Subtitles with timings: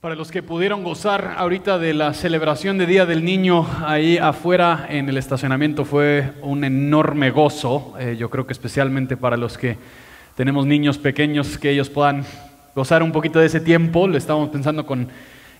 [0.00, 4.86] Para los que pudieron gozar ahorita de la celebración de Día del Niño ahí afuera
[4.88, 7.92] en el estacionamiento fue un enorme gozo.
[8.00, 9.76] Eh, yo creo que especialmente para los que
[10.36, 12.24] tenemos niños pequeños que ellos puedan
[12.74, 14.08] gozar un poquito de ese tiempo.
[14.08, 15.08] Lo estábamos pensando con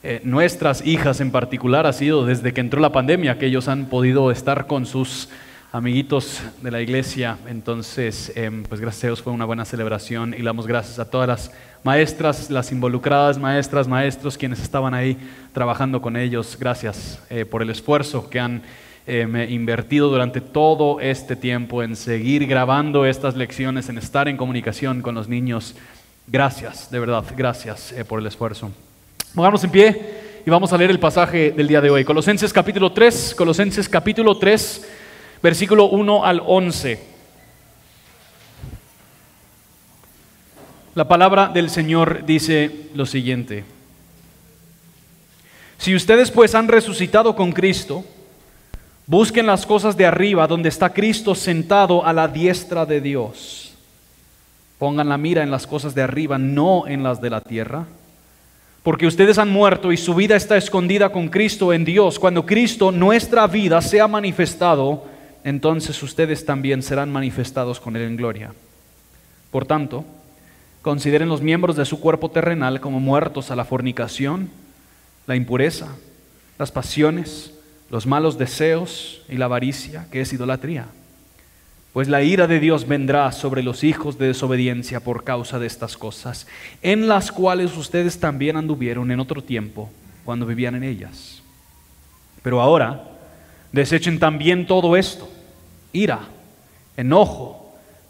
[0.02, 1.86] eh, nuestras hijas en particular.
[1.86, 5.28] Ha sido desde que entró la pandemia que ellos han podido estar con sus
[5.72, 7.38] amiguitos de la iglesia.
[7.46, 11.28] Entonces, em, pues gracias a Dios fue una buena celebración y damos gracias a todas
[11.28, 11.52] las
[11.84, 15.16] maestras, las involucradas, maestras, maestros, quienes estaban ahí
[15.52, 16.56] trabajando con ellos.
[16.58, 18.62] Gracias eh, por el esfuerzo que han
[19.06, 25.02] em, invertido durante todo este tiempo en seguir grabando estas lecciones, en estar en comunicación
[25.02, 25.76] con los niños.
[26.26, 28.72] Gracias, de verdad, gracias eh, por el esfuerzo.
[29.34, 32.04] Pongamos en pie y vamos a leer el pasaje del día de hoy.
[32.04, 34.98] Colosenses capítulo 3, Colosenses capítulo 3
[35.42, 37.10] versículo 1 al 11.
[40.94, 43.64] La palabra del Señor dice lo siguiente.
[45.78, 48.04] Si ustedes pues han resucitado con Cristo,
[49.06, 53.72] busquen las cosas de arriba donde está Cristo sentado a la diestra de Dios.
[54.78, 57.86] Pongan la mira en las cosas de arriba, no en las de la tierra.
[58.82, 62.18] Porque ustedes han muerto y su vida está escondida con Cristo en Dios.
[62.18, 65.04] Cuando Cristo, nuestra vida, sea manifestado,
[65.44, 68.52] entonces ustedes también serán manifestados con Él en gloria.
[69.50, 70.04] Por tanto,
[70.82, 74.50] consideren los miembros de su cuerpo terrenal como muertos a la fornicación,
[75.26, 75.88] la impureza,
[76.58, 77.54] las pasiones,
[77.90, 80.86] los malos deseos y la avaricia, que es idolatría.
[81.92, 85.96] Pues la ira de Dios vendrá sobre los hijos de desobediencia por causa de estas
[85.96, 86.46] cosas,
[86.82, 89.90] en las cuales ustedes también anduvieron en otro tiempo,
[90.24, 91.42] cuando vivían en ellas.
[92.42, 93.04] Pero ahora,
[93.72, 95.28] Desechen también todo esto,
[95.92, 96.20] ira,
[96.96, 97.59] enojo,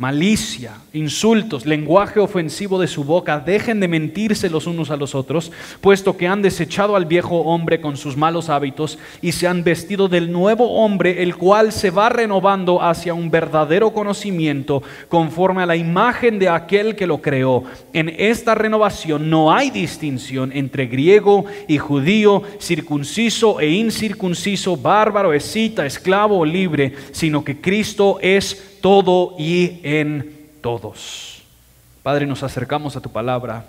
[0.00, 5.52] malicia, insultos, lenguaje ofensivo de su boca, dejen de mentirse los unos a los otros,
[5.82, 10.08] puesto que han desechado al viejo hombre con sus malos hábitos y se han vestido
[10.08, 15.76] del nuevo hombre, el cual se va renovando hacia un verdadero conocimiento conforme a la
[15.76, 17.64] imagen de aquel que lo creó.
[17.92, 25.84] En esta renovación no hay distinción entre griego y judío, circunciso e incircunciso, bárbaro, escita,
[25.84, 31.42] esclavo o libre, sino que Cristo es todo y en todos.
[32.02, 33.66] Padre, nos acercamos a tu palabra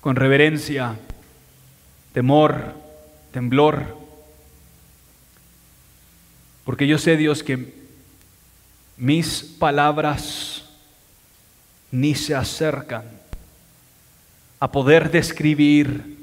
[0.00, 0.96] con reverencia,
[2.12, 2.74] temor,
[3.32, 3.98] temblor,
[6.64, 7.74] porque yo sé, Dios, que
[8.96, 10.64] mis palabras
[11.90, 13.04] ni se acercan
[14.60, 16.18] a poder describir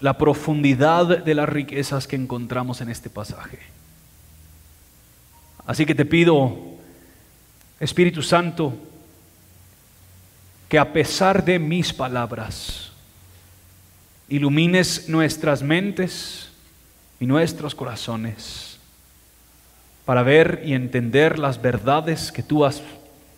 [0.00, 3.58] la profundidad de las riquezas que encontramos en este pasaje.
[5.66, 6.56] Así que te pido,
[7.80, 8.74] Espíritu Santo,
[10.68, 12.92] que a pesar de mis palabras,
[14.28, 16.48] ilumines nuestras mentes
[17.20, 18.78] y nuestros corazones
[20.04, 22.82] para ver y entender las verdades que tú has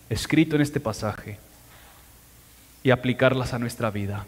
[0.09, 1.39] escrito en este pasaje
[2.83, 4.27] y aplicarlas a nuestra vida.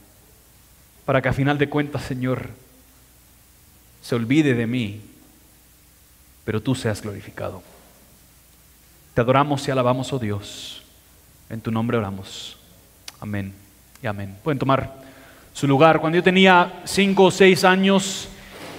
[1.05, 2.51] Para que a final de cuentas, Señor,
[4.03, 5.01] se olvide de mí,
[6.45, 7.63] pero tú seas glorificado.
[9.15, 10.83] Te adoramos y alabamos, oh Dios.
[11.51, 12.57] En tu nombre oramos.
[13.21, 13.53] Amén
[14.03, 14.37] y amén.
[14.43, 14.93] Pueden tomar
[15.53, 16.01] su lugar.
[16.01, 18.29] Cuando yo tenía cinco o seis años,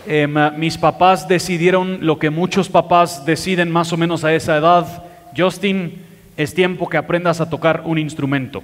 [0.07, 5.03] em, mis papás decidieron lo que muchos papás deciden más o menos a esa edad.
[5.35, 6.01] Justin,
[6.38, 8.63] es tiempo que aprendas a tocar un instrumento.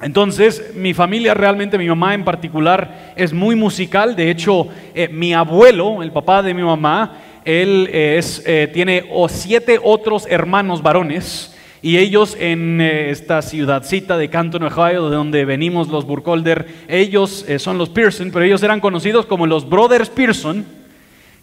[0.00, 4.14] Entonces, mi familia realmente, mi mamá en particular, es muy musical.
[4.14, 7.16] De hecho, eh, mi abuelo, el papá de mi mamá,
[7.48, 14.28] él es, eh, tiene siete otros hermanos varones y ellos en eh, esta ciudadcita de
[14.28, 18.80] Canton, Ohio, de donde venimos los Burkholder, ellos eh, son los Pearson, pero ellos eran
[18.80, 20.66] conocidos como los Brothers Pearson,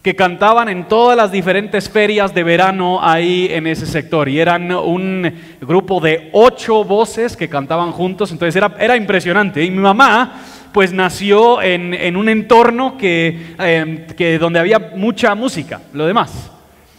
[0.00, 4.28] que cantaban en todas las diferentes ferias de verano ahí en ese sector.
[4.28, 5.28] Y eran un
[5.60, 9.64] grupo de ocho voces que cantaban juntos, entonces era, era impresionante.
[9.64, 10.40] Y mi mamá
[10.76, 16.50] pues nació en, un entorno em, que, donde había mucha música, lo demás.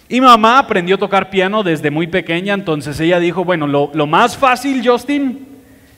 [0.09, 4.35] Y mamá aprendió a tocar piano desde muy pequeña, entonces ella dijo, bueno, lo, más
[4.35, 5.45] fácil, Justin,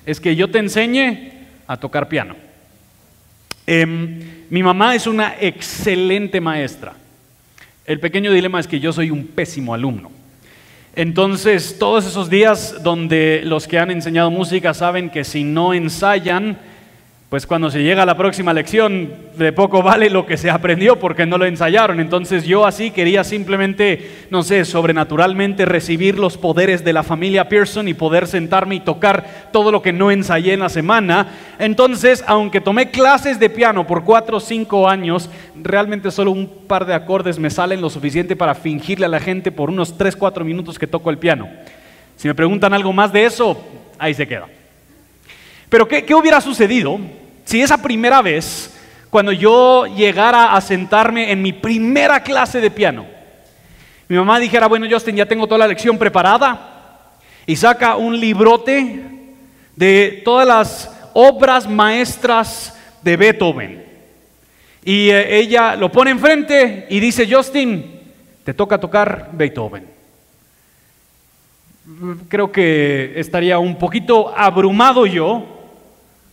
[0.06, 1.32] es que yo te enseñe
[1.68, 2.36] a tocar piano.
[3.66, 6.96] Em, mi mamá es una excelente maestra.
[7.86, 10.12] El pequeño dilema es que yo soy un pésimo alumno.
[10.98, 16.58] Entonces, todos esos días donde los que han enseñado música saben que si no ensayan,
[17.30, 21.00] pues cuando se llega a la próxima lección, de poco vale lo que se aprendió
[21.00, 22.00] porque no lo ensayaron.
[22.00, 27.88] Entonces yo así quería simplemente, no sé, sobrenaturalmente recibir los poderes de la familia Pearson
[27.88, 31.28] y poder sentarme y tocar todo lo que no ensayé en la semana.
[31.60, 36.88] Entonces, aunque tomé clases de piano por cuatro o cinco años, realmente solo un par
[36.88, 40.44] de acordes me salen lo suficiente para fingirle a la gente por unos tres, cuatro
[40.44, 41.48] minutos que toco el piano.
[42.16, 43.56] Si me preguntan algo más de eso,
[44.00, 44.48] ahí se queda.
[45.70, 47.00] Pero ¿qué, qué hubiera sucedido?
[47.46, 48.76] Si esa primera vez,
[49.10, 53.06] cuando yo llegara a sentarme en mi primera clase de piano,
[54.08, 56.70] mi mamá dijera, bueno Justin, ya tengo toda la lección preparada,
[57.46, 59.04] y saca un librote
[59.76, 63.86] de todas las obras maestras de Beethoven.
[64.84, 68.02] Y eh, ella lo pone enfrente y dice, Justin,
[68.44, 69.86] te toca tocar Beethoven.
[72.28, 75.59] Creo que estaría un poquito abrumado yo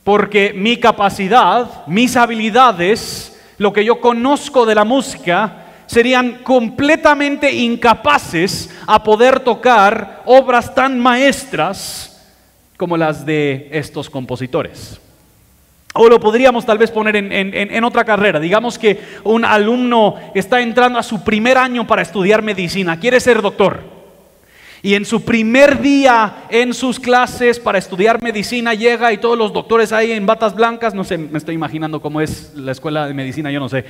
[0.07, 8.71] porque mi capacidad, mis habilidades, lo que yo conozco de la música, serían completamente incapaces
[8.87, 12.25] a poder tocar obras tan maestras
[12.77, 15.01] como las de estos compositores.
[15.93, 18.39] O lo podríamos tal vez poner en, en, otra carrera.
[18.39, 23.43] Digamos que un alumno está entrando a su primer año para estudiar medicina, quiere ser
[23.43, 23.96] doctor.
[24.83, 29.53] Y en su primer día en sus clases para estudiar medicina llega y todos los
[29.53, 33.15] doctores ahí en batas blancas, no sé, me estoy imaginando cómo es la escuela de
[33.15, 33.85] medicina, yo no sé.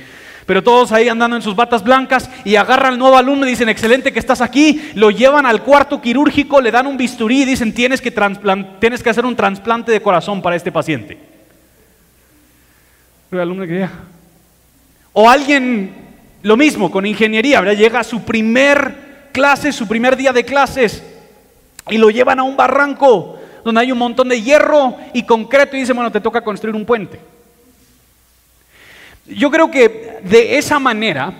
[0.45, 3.67] Pero todos ahí andando en sus batas blancas y agarran al nuevo alumno y dicen,
[3.67, 7.73] excelente que estás aquí, lo llevan al cuarto quirúrgico, le dan un bisturí y dicen,
[7.73, 8.13] tienes que,
[8.79, 11.17] tienes que hacer un trasplante de corazón para este paciente.
[13.29, 13.87] El alumno que
[15.11, 15.93] O alguien,
[16.43, 19.06] lo mismo, con ingeniería, llega a su primer
[19.37, 21.03] clases, su primer día de clases,
[21.91, 25.81] y lo llevan a un barranco donde hay un montón de hierro y concreto y
[25.81, 27.19] dicen, bueno, te toca construir un puente.
[29.27, 31.31] Yo creo que de esa manera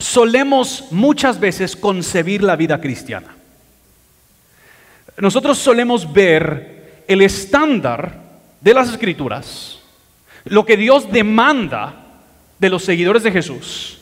[0.00, 3.36] solemos muchas veces concebir la vida cristiana.
[5.16, 8.20] Nosotros solemos ver el estándar
[8.60, 9.78] de las escrituras,
[10.44, 11.94] lo que Dios demanda
[12.58, 14.00] de los seguidores de Jesús,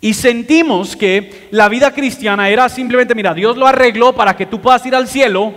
[0.00, 4.60] y sentimos que la vida cristiana era simplemente, mira, Dios lo arregló para que tú
[4.60, 5.54] puedas ir al cielo,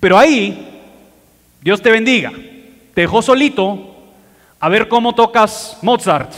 [0.00, 0.80] pero ahí
[1.60, 2.32] Dios te bendiga,
[2.94, 3.94] te dejó solito
[4.58, 6.32] a ver cómo tocas Mozart,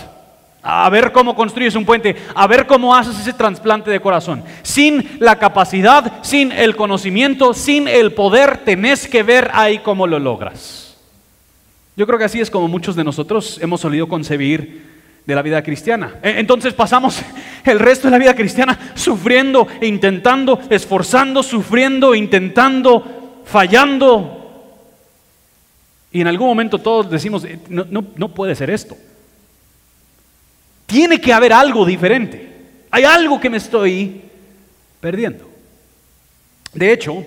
[0.63, 4.43] a ver cómo construyes un puente, a ver cómo haces ese trasplante de corazón.
[4.63, 10.19] Sin la capacidad, sin el conocimiento, sin el poder, tenés que ver ahí cómo lo
[10.19, 10.97] logras.
[11.97, 14.98] Yo creo que así es como muchos de nosotros hemos solido concebir
[15.29, 16.15] de la vida cristiana.
[16.23, 17.21] E, entonces pasamos
[17.65, 24.73] el resto de la vida cristiana sufriendo, intentando, esforzando, sufriendo, intentando, fallando.
[26.11, 28.97] Y en algún momento todos decimos, eh, no, no, no puede ser esto.
[30.87, 32.49] Tiene que haber algo diferente.
[32.91, 34.23] Hay algo que me estoy
[34.99, 35.47] perdiendo.
[36.73, 37.23] De hecho,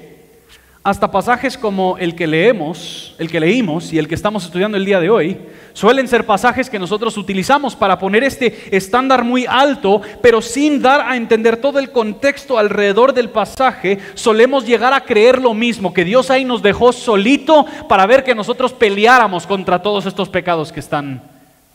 [0.83, 4.85] hasta pasajes como el que leemos, el que leímos y el que estamos estudiando el
[4.85, 5.37] día de hoy,
[5.73, 11.01] suelen ser pasajes que nosotros utilizamos para poner este estándar muy alto, pero sin dar
[11.01, 16.03] a entender todo el contexto alrededor del pasaje, solemos llegar a creer lo mismo, que
[16.03, 20.79] Dios ahí nos dejó solito para ver que nosotros peleáramos contra todos estos pecados que
[20.79, 21.21] están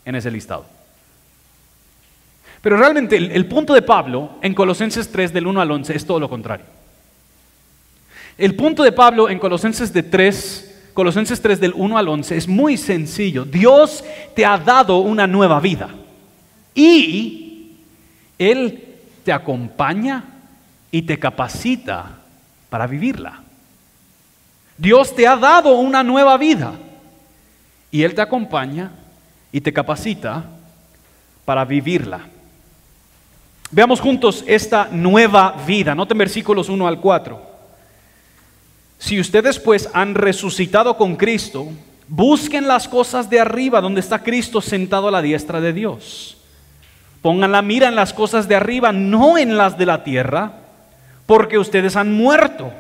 [0.05, 0.65] en ese listado.
[2.61, 6.19] Pero realmente el, punto de Pablo en Colosenses 3 del 1 al 11 es todo
[6.19, 6.76] lo contrario.
[8.39, 12.47] El punto de Pablo en Colosenses de 3, Colosenses 3 del 1 al 11 es
[12.47, 13.45] muy sencillo.
[13.47, 15.89] Dios te ha dado una nueva vida
[16.75, 17.77] y
[18.39, 18.85] Él
[19.25, 20.25] te acompaña
[20.91, 22.19] y te capacita
[22.69, 23.41] para vivirla.
[24.77, 26.75] Dios te ha dado una nueva vida
[27.91, 28.93] y Él te acompaña
[29.51, 30.45] y te capacita
[31.47, 32.21] para vivirla.
[33.71, 35.95] Veamos juntos esta nueva vida.
[35.95, 37.56] Noten versículos 1 al 4.
[38.99, 41.69] Si ustedes pues han resucitado con Cristo,
[42.09, 46.39] busquen las cosas de arriba donde está Cristo sentado a la diestra de Dios.
[47.23, 50.53] Pongan la mira en las cosas de arriba, no en las de la tierra,
[51.27, 52.73] porque ustedes han muerto.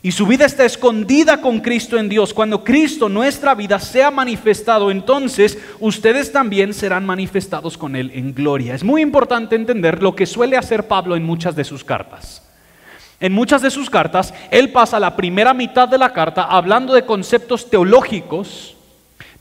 [0.00, 2.34] Y su vida está escondida con Cristo en Dios.
[2.34, 8.74] Cuando Cristo, nuestra vida, sea manifestado, entonces ustedes también serán manifestados con Él en gloria.
[8.74, 12.42] Es muy importante entender lo que suele hacer Pablo en muchas de sus cartas.
[13.20, 17.04] En muchas de sus cartas, él pasa la primera mitad de la carta hablando de
[17.04, 18.73] conceptos teológicos,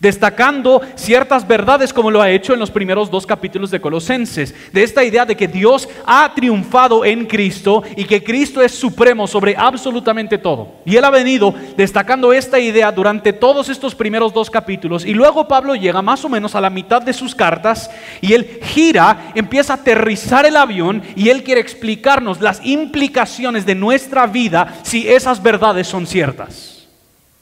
[0.04, 4.84] destacando ciertas verdades como lo ha hecho en los primeros dos capítulos de Colosenses, de
[4.84, 9.56] esta idea de que Dios ha triunfado en Cristo y que Cristo es supremo sobre
[9.56, 10.74] absolutamente todo.
[10.86, 15.48] Y él ha venido destacando esta idea durante todos estos primeros dos capítulos y luego
[15.48, 19.72] Pablo llega más o menos a la mitad de sus cartas y él gira, empieza
[19.72, 25.42] a aterrizar el avión y él quiere explicarnos las implicaciones de nuestra vida si esas
[25.42, 26.90] verdades son ciertas.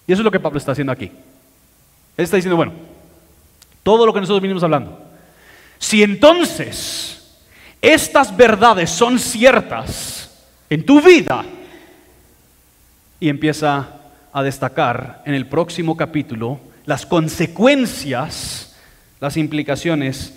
[0.05, 1.11] Y eso es lo que Pablo está haciendo aquí.
[2.17, 2.73] Él está diciendo, bueno,
[3.83, 5.01] todo lo que nosotros vinimos hablando,
[5.79, 7.39] si entonces
[7.81, 10.29] estas verdades son ciertas
[10.69, 11.43] en tu vida,
[13.21, 13.87] y empieza
[14.33, 18.75] a destacar en el próximo capítulo las consecuencias,
[19.21, 20.33] las implicaciones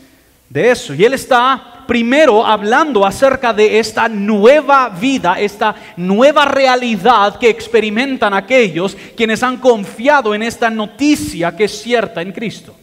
[0.48, 0.94] de eso.
[0.94, 8.34] Y él está primero hablando acerca de esta nueva vida, esta nueva realidad que experimentan
[8.34, 12.74] aquellos quienes han confiado en esta noticia que es cierta en Cristo.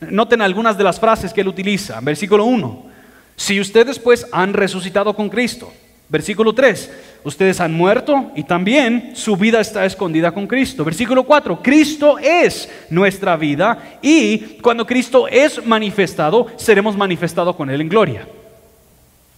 [0.00, 2.00] Noten algunas de las frases que él utiliza.
[2.00, 2.86] Versículo 1.
[3.36, 5.72] Si ustedes pues han resucitado con Cristo.
[6.08, 6.90] Versículo 3,
[7.24, 10.84] ustedes han muerto y también su vida está escondida con Cristo.
[10.84, 17.80] Versículo 4, Cristo es nuestra vida y cuando Cristo es manifestado, seremos manifestados con Él
[17.80, 18.28] en gloria.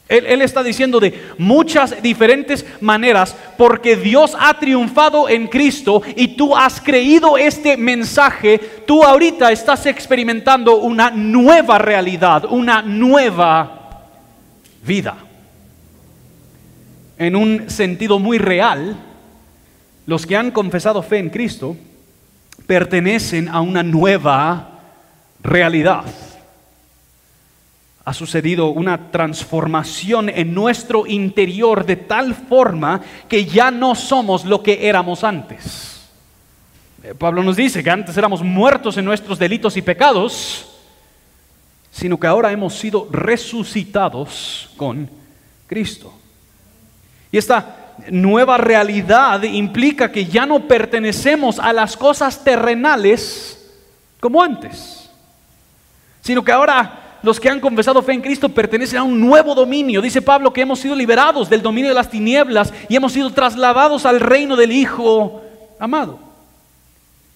[0.06, 6.28] Él, él, está diciendo de muchas diferentes maneras, porque Dios ha triunfado en Cristo y
[6.28, 14.02] tú has creído este mensaje, tú ahorita estás experimentando una nueva realidad, una nueva
[14.86, 15.16] vida
[17.18, 18.97] en un sentido muy real,
[20.06, 21.76] los que han confesado fe en Cristo
[22.66, 24.80] pertenecen a una nueva
[25.42, 26.04] realidad.
[28.04, 34.62] Ha sucedido una transformación en nuestro interior de tal forma que ya no somos lo
[34.62, 36.11] que éramos antes.
[37.02, 40.66] Eh, Pablo nos dice que antes éramos muertos en nuestros delitos y pecados,
[41.90, 45.09] sino que ahora hemos sido resucitados con
[45.66, 46.12] Cristo.
[47.34, 53.74] Y esta nueva realidad implica que ya no pertenecemos a las cosas terrenales
[54.20, 55.10] como antes,
[56.20, 60.00] sino que ahora los que han confesado fe en Cristo pertenecen a un nuevo dominio.
[60.00, 64.06] Dice Pablo que hemos sido liberados del dominio de las tinieblas y hemos sido trasladados
[64.06, 65.42] al reino del Hijo
[65.80, 66.20] amado.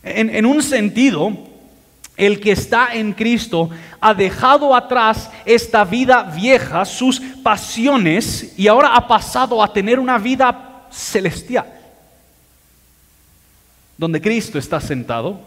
[0.04, 1.32] En, un sentido,
[2.18, 3.70] el que está en Cristo
[4.00, 10.18] ha dejado atrás esta vida vieja, sus pasiones, y ahora ha pasado a tener una
[10.18, 11.66] vida celestial,
[13.96, 15.40] donde Cristo está sentado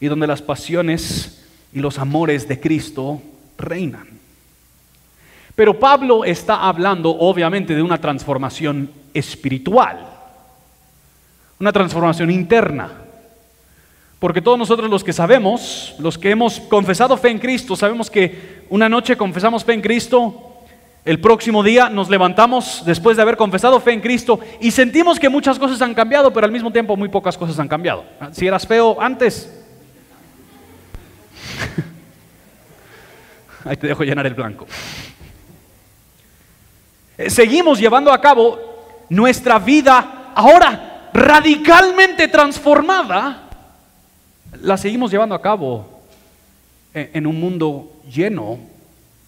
[0.00, 3.22] y donde las pasiones y los amores de Cristo
[3.56, 4.08] reinan.
[5.54, 10.08] Pero Pablo está hablando obviamente de una transformación espiritual,
[11.60, 13.03] una transformación interna.
[14.24, 18.64] Porque todos nosotros los que sabemos, los que hemos confesado fe en Cristo, sabemos que
[18.70, 20.62] una noche confesamos fe en Cristo,
[21.04, 25.28] el próximo día nos levantamos después de haber confesado fe en Cristo y sentimos que
[25.28, 28.02] muchas cosas han cambiado, pero al mismo tiempo muy pocas cosas han cambiado.
[28.32, 29.62] Si eras feo antes,
[33.66, 34.66] ahí te dejo llenar el blanco.
[37.18, 38.58] Eh, seguimos llevando a cabo
[39.10, 43.43] nuestra vida ahora radicalmente transformada
[44.60, 46.02] la seguimos llevando a cabo
[46.92, 48.58] en un mundo lleno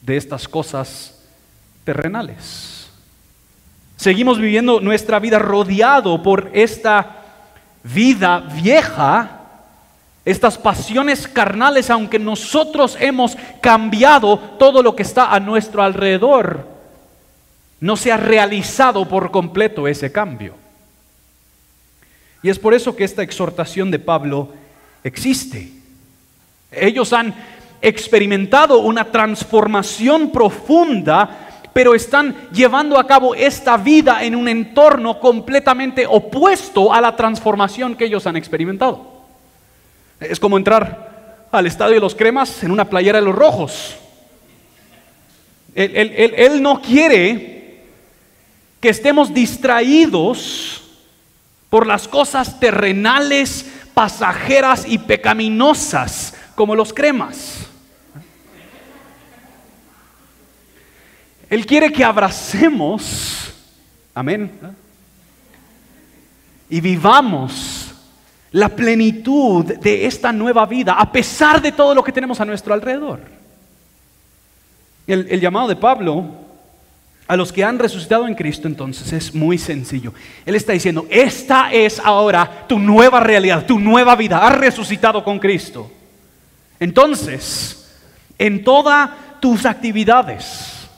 [0.02, 1.20] de estas cosas
[1.84, 2.88] terrenales.
[3.96, 7.22] Seguimos viviendo nuestra vida rodeado por esta
[7.82, 9.40] vida vieja,
[10.24, 16.68] estas pasiones carnales, aunque nosotros hemos cambiado todo lo que está a nuestro alrededor,
[17.80, 20.54] no se ha realizado por completo ese cambio.
[22.42, 24.50] Y es por eso que esta exhortación de Pablo
[25.08, 25.70] existe.
[26.70, 27.34] Ellos han
[27.80, 36.06] experimentado una transformación profunda, pero están llevando a cabo esta vida en un entorno completamente
[36.06, 39.22] opuesto a la transformación que ellos han experimentado.
[40.20, 43.96] Es como entrar al estadio de los cremas en una playera de los rojos.
[45.74, 47.82] Él, él no quiere
[48.80, 50.82] que estemos distraídos
[51.68, 57.66] por las cosas terrenales pasajeras y pecaminosas como los cremas.
[61.48, 63.54] Él quiere que abracemos,
[64.14, 64.50] amén,
[66.68, 67.94] y vivamos
[68.52, 72.74] la plenitud de esta nueva vida a pesar de todo lo que tenemos a nuestro
[72.74, 73.20] alrededor.
[75.06, 76.45] El, el llamado de Pablo
[77.28, 80.14] A los que han resucitado en Cristo entonces es muy sencillo.
[80.44, 84.46] Él está diciendo, esta es ahora tu nueva realidad, tu nueva vida.
[84.46, 85.90] Has resucitado con Cristo.
[86.78, 87.90] Entonces,
[88.38, 90.88] en todas tus actividades,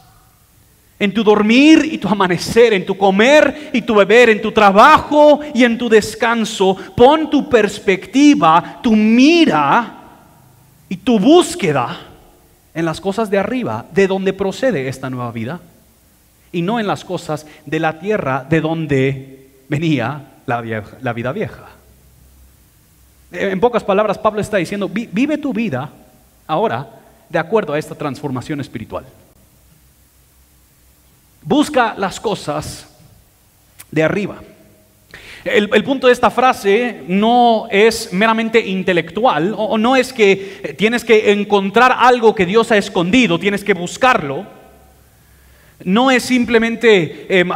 [0.99, 5.41] en tu dormir y tu amanecer, en tu comer y tu beber, en tu trabajo
[5.55, 9.95] y en tu descanso, pon tu perspectiva, tu mira
[10.89, 12.01] y tu búsqueda
[12.75, 15.61] en las cosas de arriba, de donde procede esta nueva vida,
[16.52, 20.61] y no en las cosas de la tierra, de donde venía la,
[21.12, 21.67] vida vieja.
[23.33, 25.90] En pocas palabras, Pablo está diciendo, vive tu vida
[26.47, 26.88] ahora
[27.28, 29.05] de acuerdo a esta transformación espiritual.
[31.43, 32.88] Busca las cosas
[33.90, 34.40] de arriba.
[35.45, 41.33] El, punto de esta frase no es meramente intelectual, o, no es que tienes que
[41.33, 44.58] encontrar algo que Dios ha escondido, tienes que buscarlo.
[45.85, 47.51] No es simplemente em,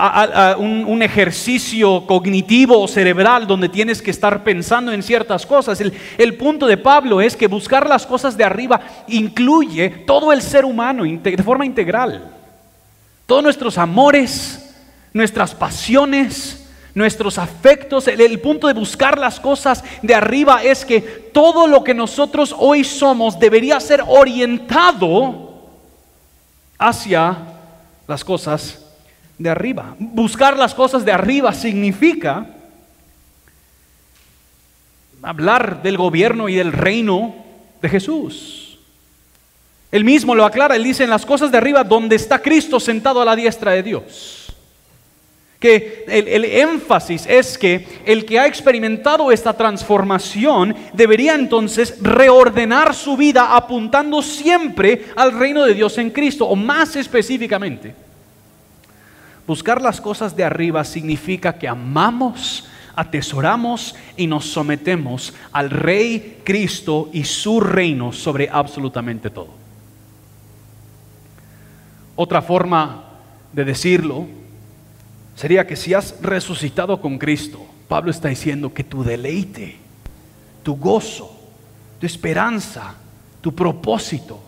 [0.59, 5.81] un, ejercicio cognitivo o cerebral donde tienes que estar pensando en ciertas cosas.
[5.81, 10.41] El, el, punto de Pablo es que buscar las cosas de arriba incluye todo el
[10.41, 12.31] ser humano de forma integral.
[13.27, 14.73] Todos nuestros amores,
[15.13, 16.63] nuestras pasiones,
[16.95, 18.09] nuestros afectos.
[18.09, 22.85] El, punto de buscar las cosas de arriba es que todo lo que nosotros hoy
[22.85, 25.61] somos debería ser orientado
[26.79, 27.39] hacia
[28.07, 28.85] las cosas
[29.39, 29.97] de arriba.
[29.99, 32.47] Buscar las cosas de arriba significa
[35.23, 37.35] hablar del gobierno y del reino
[37.81, 38.79] de Jesús.
[39.91, 43.21] Él mismo lo aclara, él dice en las cosas de arriba donde está Cristo sentado
[43.21, 44.42] a la diestra de Dios
[45.63, 53.17] que el, énfasis es que el que ha experimentado esta transformación debería entonces reordenar su
[53.17, 57.95] vida apuntando siempre al reino de Dios en Cristo, o más específicamente,
[59.47, 67.09] buscar las cosas de arriba significa que amamos, atesoramos y nos sometemos al Rey Cristo
[67.13, 69.51] y su reino sobre absolutamente todo.
[72.17, 73.05] Otra forma
[73.53, 74.42] de decirlo
[75.35, 79.77] sería que si has resucitado con Cristo, Pablo está diciendo que tu deleite,
[80.63, 81.39] tu gozo,
[82.01, 82.95] tu esperanza,
[83.41, 84.41] tu propósito,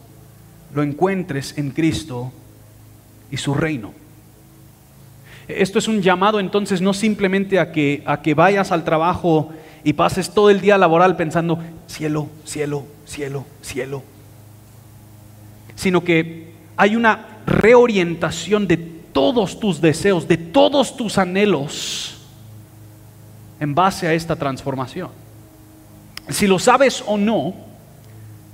[0.74, 2.32] lo encuentres en Cristo
[3.30, 3.92] y su reino.
[5.46, 9.92] Esto es un llamado entonces no simplemente a que, a que vayas al trabajo y
[9.92, 14.02] pases todo el día laboral pensando cielo, cielo, cielo, cielo,
[15.74, 22.16] sino que hay una reorientación de todos tus deseos, de todos tus anhelos
[23.60, 25.08] en base a esta transformación.
[26.28, 27.54] Si lo sabes o no,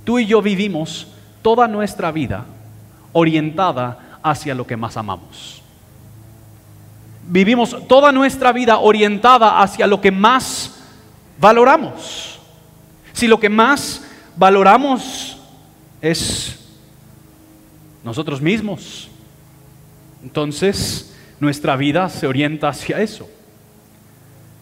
[0.05, 1.07] tú y yo vivimos
[1.41, 2.45] toda nuestra vida
[3.11, 5.61] orientada hacia lo que más amamos.
[7.27, 10.83] Vivimos toda nuestra vida orientada hacia lo que más
[11.39, 12.39] valoramos.
[13.13, 15.37] Si lo que más valoramos
[16.01, 16.59] es
[18.03, 19.10] nosotros mismos,
[20.23, 23.29] entonces nuestra vida se orienta hacia eso.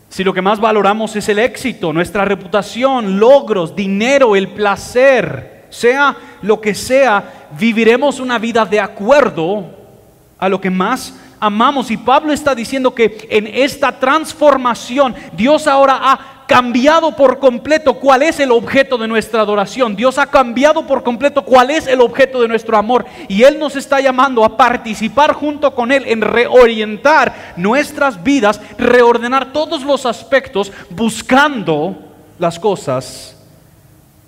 [0.10, 6.17] Si lo que más valoramos es el éxito, nuestra reputación, logros, dinero, el placer, sea
[6.41, 9.69] lo que sea, viviremos una vida de acuerdo
[10.39, 11.91] a lo que más amamos.
[11.91, 18.23] Y Pablo está diciendo que en esta transformación Dios ahora ha cambiado por completo cuál
[18.23, 19.95] es el objeto de nuestra adoración.
[19.95, 23.05] Dios ha cambiado por completo cuál es el objeto de nuestro amor.
[23.27, 29.53] Y Él nos está llamando a participar junto con Él en reorientar nuestras vidas, reordenar
[29.53, 31.95] todos los aspectos, buscando
[32.39, 33.38] las cosas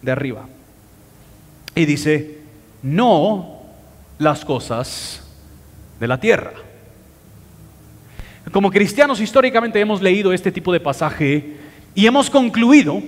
[0.03, 0.45] de arriba.
[1.73, 2.37] Y dice,
[2.83, 3.63] no
[4.19, 5.23] las cosas
[5.99, 6.53] de la tierra.
[8.51, 11.60] Como cristianos históricamente hemos leído este tipo de pasaje
[11.93, 13.01] y hemos concluido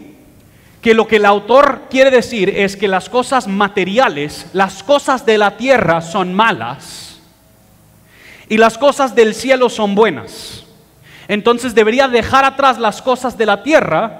[0.82, 5.38] que lo que el autor quiere decir es que las cosas materiales, las cosas de
[5.38, 7.22] la tierra son malas
[8.50, 10.66] y las cosas del cielo son buenas.
[11.30, 14.20] Entonces debería dejar atrás las cosas de la tierra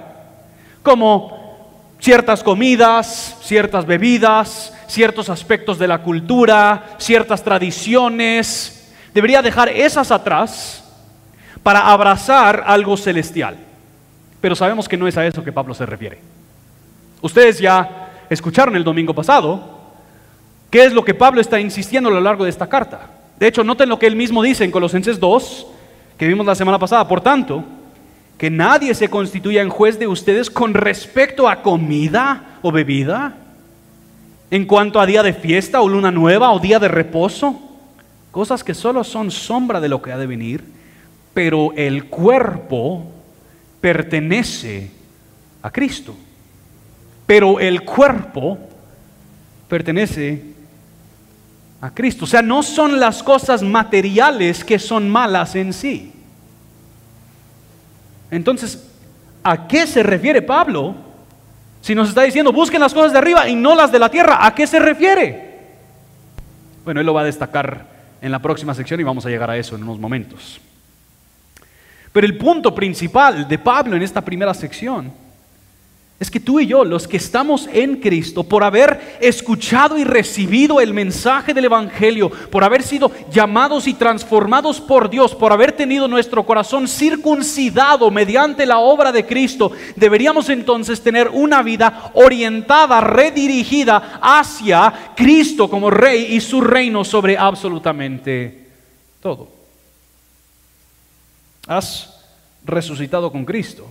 [0.82, 8.90] como ciertas comidas, ciertas bebidas, ciertos aspectos de la cultura, ciertas tradiciones.
[9.12, 10.82] Debería dejar esas atrás
[11.62, 13.63] para abrazar algo celestial
[14.44, 16.18] pero sabemos que no es a eso que Pablo se refiere.
[17.22, 19.80] Ustedes ya escucharon el domingo pasado
[20.68, 23.08] qué es lo que Pablo está insistiendo a lo largo de esta carta.
[23.38, 25.66] De hecho, noten lo que él mismo dice en Colosenses 2,
[26.18, 27.08] que vimos la semana pasada.
[27.08, 27.64] Por tanto,
[28.36, 33.38] que nadie se constituya en juez de ustedes con respecto a comida o bebida,
[34.50, 37.58] en cuanto a día de fiesta o luna nueva o día de reposo
[38.30, 40.62] cosas que solo son sombra de lo que ha de venir,
[41.32, 43.13] pero el cuerpo
[43.84, 44.90] pertenece
[45.60, 46.16] a Cristo.
[47.26, 48.56] Pero el cuerpo
[49.68, 50.42] pertenece
[51.82, 52.24] a Cristo.
[52.24, 56.14] O sea, no son las cosas materiales que son malas en sí.
[58.30, 58.90] Entonces,
[59.42, 60.94] ¿a qué se refiere Pablo?
[61.82, 64.46] Si nos está diciendo, busquen las cosas de arriba y no las de la tierra,
[64.46, 65.60] ¿a qué se refiere?
[66.86, 67.84] Bueno, él lo va a destacar
[68.22, 70.58] en la próxima sección y vamos a llegar a eso en unos momentos.
[72.14, 75.10] Pero el punto principal de Pablo en esta primera sección
[76.20, 80.80] es que tú y yo, los que estamos en Cristo, por haber escuchado y recibido
[80.80, 86.06] el mensaje del Evangelio, por haber sido llamados y transformados por Dios, por haber tenido
[86.06, 94.20] nuestro corazón circuncidado mediante la obra de Cristo, deberíamos entonces tener una vida orientada, redirigida
[94.22, 98.68] hacia Cristo como Rey y su reino sobre absolutamente
[99.20, 99.53] todo.
[101.66, 102.20] Has
[102.64, 103.86] resucitado con Cristo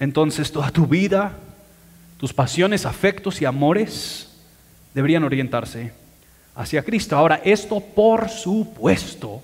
[0.00, 1.32] entonces toda tu vida,
[2.18, 4.28] tus pasiones, afectos y amores
[4.92, 5.92] deberían orientarse
[6.54, 7.16] hacia Cristo.
[7.16, 9.42] Ahora, esto por supuesto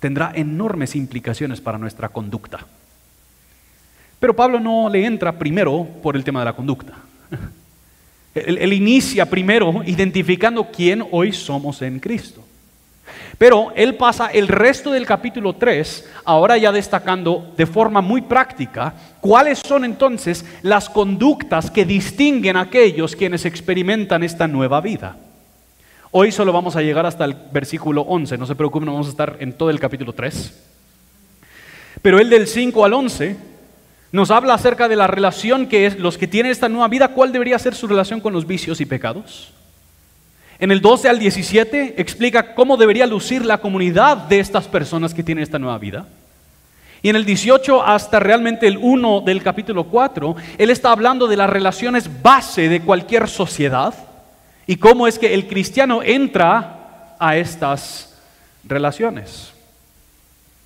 [0.00, 2.66] tendrá enormes implicaciones para nuestra conducta.
[4.18, 6.94] Pero Pablo no le entra primero por el tema de la conducta.
[8.34, 12.42] Él, inicia primero identificando quién hoy somos en Cristo.
[13.38, 18.94] Pero él pasa el resto del capítulo 3, ahora ya destacando de forma muy práctica
[19.20, 25.16] cuáles son entonces las conductas que distinguen a aquellos quienes experimentan esta nueva vida.
[26.10, 29.36] Hoy solo vamos a llegar hasta el versículo 11, no se preocupen, vamos a estar
[29.40, 30.62] en todo el capítulo 3.
[32.00, 33.36] Pero el del 5 al 11
[34.12, 37.32] nos habla acerca de la relación que es los que tienen esta nueva vida, cuál
[37.32, 39.52] debería ser su relación con los vicios y pecados.
[40.58, 45.22] En el 12 al 17 explica cómo debería lucir la comunidad de estas personas que
[45.22, 46.06] tienen esta nueva vida.
[47.02, 51.36] Y en el 18 hasta realmente el 1 del capítulo 4, él está hablando de
[51.36, 53.94] las relaciones base de cualquier sociedad
[54.66, 58.14] y cómo es que el cristiano entra a estas
[58.64, 59.52] relaciones.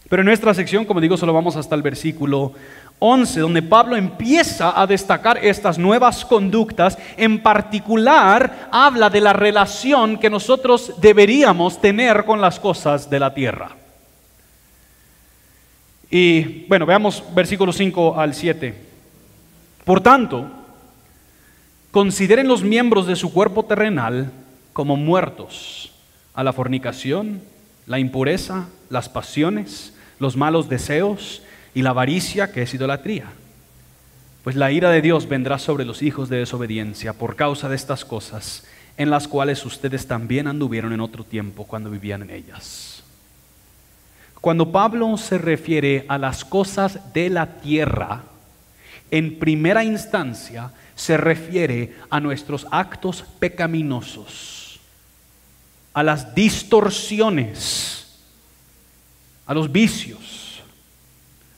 [0.09, 2.53] Pero en nuestra sección, como digo, solo vamos hasta el versículo
[3.01, 10.19] 11, donde Pablo empieza a destacar estas nuevas conductas, en particular habla de la relación
[10.19, 13.75] que nosotros deberíamos tener con las cosas de la tierra.
[16.11, 18.75] Y bueno, veamos versículos 5 al 7.
[19.85, 20.47] Por tanto,
[21.91, 24.31] consideren los miembros de su cuerpo terrenal
[24.75, 25.93] como muertos
[26.35, 27.41] a la fornicación,
[27.87, 31.43] la impureza, las pasiones, los malos deseos,
[31.75, 33.27] y la avaricia que es idolatría.
[34.43, 38.05] Pues la ira de Dios vendrá sobre los hijos de desobediencia por causa de estas
[38.05, 38.65] cosas,
[38.97, 43.03] en las cuales ustedes también anduvieron en otro tiempo cuando vivían en ellas.
[44.41, 48.23] Cuando Pablo se refiere a las cosas de la tierra,
[49.11, 54.81] en primera instancia se refiere a nuestros actos pecaminosos,
[55.93, 58.19] a las distorsiones,
[59.47, 60.50] a los vicios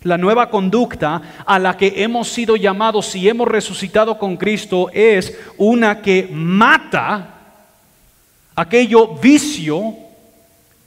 [0.02, 5.38] la nueva conducta a la que hemos sido llamados si hemos resucitado con Cristo es
[5.58, 7.32] una que mata
[8.54, 9.94] aquello vicio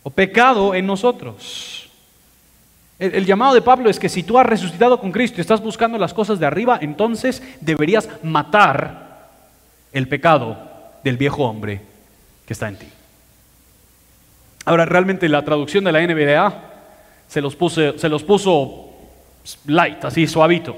[0.03, 1.89] o pecado en nosotros.
[2.97, 5.97] El, llamado de Pablo es que si tú has resucitado con Cristo y estás buscando
[5.97, 9.27] las cosas de arriba, entonces deberías matar
[9.91, 10.57] el pecado
[11.03, 11.81] del viejo hombre
[12.45, 12.87] que está en ti.
[14.63, 16.73] Ahora, realmente la traducción de la NBDA
[17.27, 18.94] se los, se los puso
[19.65, 20.75] light, así suavito.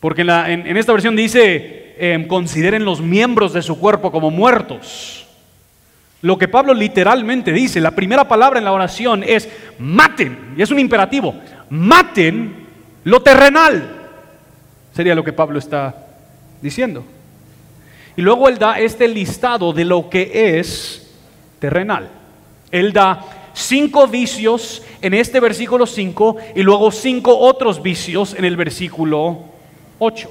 [0.00, 5.26] Porque en, esta versión dice, em, consideren los miembros de su cuerpo como muertos.
[6.22, 10.70] Lo que Pablo literalmente dice, la primera palabra en la oración es maten, y es
[10.70, 11.34] un imperativo,
[11.70, 12.66] maten
[13.04, 13.96] lo terrenal.
[14.92, 15.94] Sería lo que Pablo está
[16.60, 17.04] diciendo.
[18.16, 21.14] Y luego él da este listado de lo que es
[21.60, 22.08] terrenal.
[22.72, 28.56] Él da cinco vicios en este versículo 5 y luego cinco otros vicios en el
[28.56, 29.38] versículo
[29.98, 30.30] 8.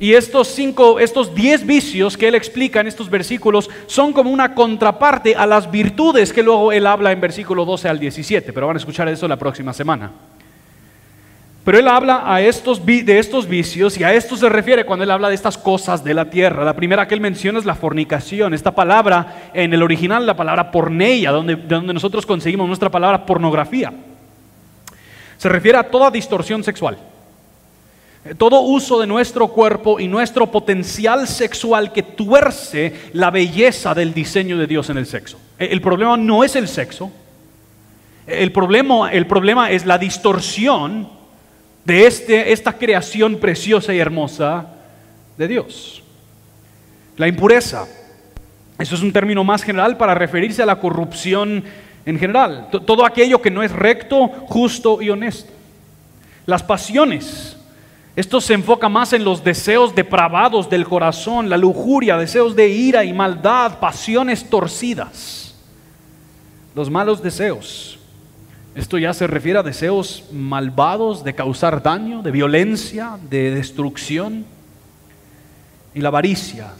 [0.00, 4.54] Y estos cinco, estos diez vicios que él explica en estos versículos son como una
[4.54, 8.76] contraparte a las virtudes que luego él habla en versículo 12 al 17, pero van
[8.76, 10.10] a escuchar eso la próxima semana.
[11.64, 15.10] Pero él habla a estos, de estos vicios y a esto se refiere cuando él
[15.10, 16.62] habla de estas cosas de la tierra.
[16.62, 18.52] La primera que él menciona es la fornicación.
[18.52, 23.24] Esta palabra, en el original, la palabra porneia, donde, de donde nosotros conseguimos nuestra palabra
[23.24, 23.94] pornografía.
[25.38, 26.98] Se refiere a toda distorsión sexual.
[28.36, 34.58] Todo uso de nuestro cuerpo y nuestro potencial sexual que tuerce la belleza del diseño
[34.58, 35.38] de Dios en el sexo.
[35.58, 37.10] El problema no es el sexo.
[38.26, 41.23] El problema, el problema es la distorsión
[41.84, 44.66] de este, esta creación preciosa y hermosa
[45.36, 46.02] de Dios.
[47.16, 47.86] La impureza.
[48.78, 51.64] Eso es un término más general para referirse a la corrupción
[52.06, 52.68] en general.
[52.70, 55.52] Todo aquello que no es recto, justo y honesto.
[56.46, 57.56] Las pasiones.
[58.16, 63.04] Esto se enfoca más en los deseos depravados del corazón, la lujuria, deseos de ira
[63.04, 65.54] y maldad, pasiones torcidas.
[66.74, 67.98] Los malos deseos.
[68.74, 74.44] Esto ya se refiere a deseos malvados de causar daño, de violencia, de destrucción.
[75.94, 76.72] Y la avaricia.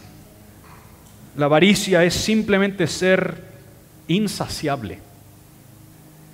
[1.37, 3.43] La avaricia es simplemente ser
[4.07, 4.99] insaciable,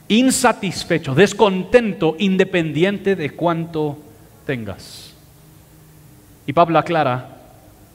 [0.07, 3.97] insatisfecho, descontento, independiente de cuánto
[4.45, 5.13] tengas.
[6.45, 7.37] Y Pablo aclara,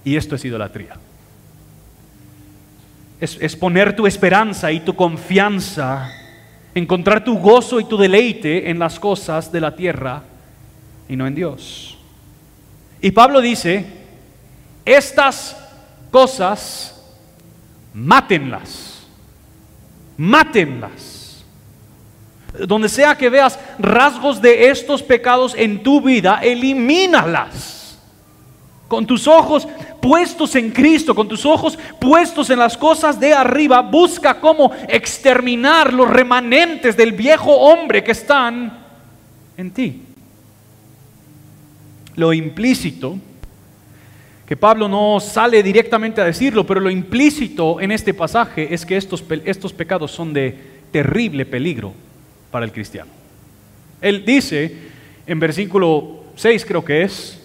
[0.04, 0.96] y esto es idolatría.
[3.20, 6.12] Es, es poner tu esperanza y tu confianza
[6.76, 10.22] encontrar tu gozo y tu deleite en las cosas de la tierra
[11.08, 11.96] y no en Dios.
[13.00, 13.86] Y Pablo dice,
[14.84, 15.56] estas
[16.10, 17.02] cosas,
[17.94, 19.06] mátenlas,
[20.18, 21.44] mátenlas.
[22.66, 27.98] Donde sea que veas rasgos de estos pecados en tu vida, elimínalas.
[28.86, 29.66] Con tus ojos
[30.00, 35.92] puestos en Cristo, con tus ojos puestos en las cosas de arriba, busca cómo exterminar
[35.92, 38.78] los remanentes del viejo hombre que están
[39.56, 40.02] en ti.
[42.14, 43.18] Lo implícito,
[44.46, 48.96] que Pablo no sale directamente a decirlo, pero lo implícito en este pasaje es que
[48.96, 50.56] estos, estos pecados son de
[50.92, 51.92] terrible peligro
[52.50, 53.10] para el cristiano.
[54.00, 54.94] Él dice
[55.26, 57.42] en versículo 6 creo que es,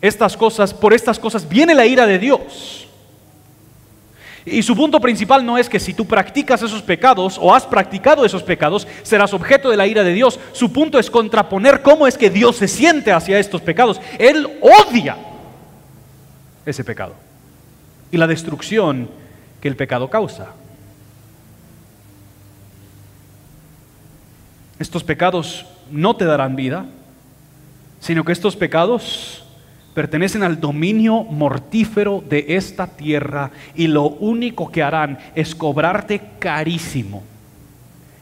[0.00, 2.86] estas cosas, por estas cosas viene la ira de Dios.
[4.46, 8.24] Y su punto principal no es que si tú practicas esos pecados o has practicado
[8.24, 10.40] esos pecados, serás objeto de la ira de Dios.
[10.52, 14.00] Su punto es contraponer cómo es que Dios se siente hacia estos pecados.
[14.18, 15.16] Él odia
[16.64, 17.14] ese pecado
[18.10, 19.10] y la destrucción
[19.60, 20.48] que el pecado causa.
[24.78, 26.86] Estos pecados no te darán vida,
[28.00, 29.39] sino que estos pecados
[29.94, 37.22] pertenecen al dominio mortífero de esta tierra y lo único que harán es cobrarte carísimo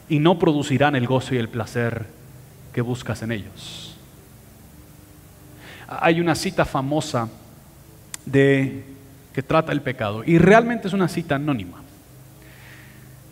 [0.09, 2.07] y no producirán el gozo y el placer
[2.73, 3.97] que buscas en ellos.
[5.87, 7.29] Hay una cita famosa
[8.25, 8.85] de
[9.35, 11.83] que trata el pecado y realmente es una cita anónima.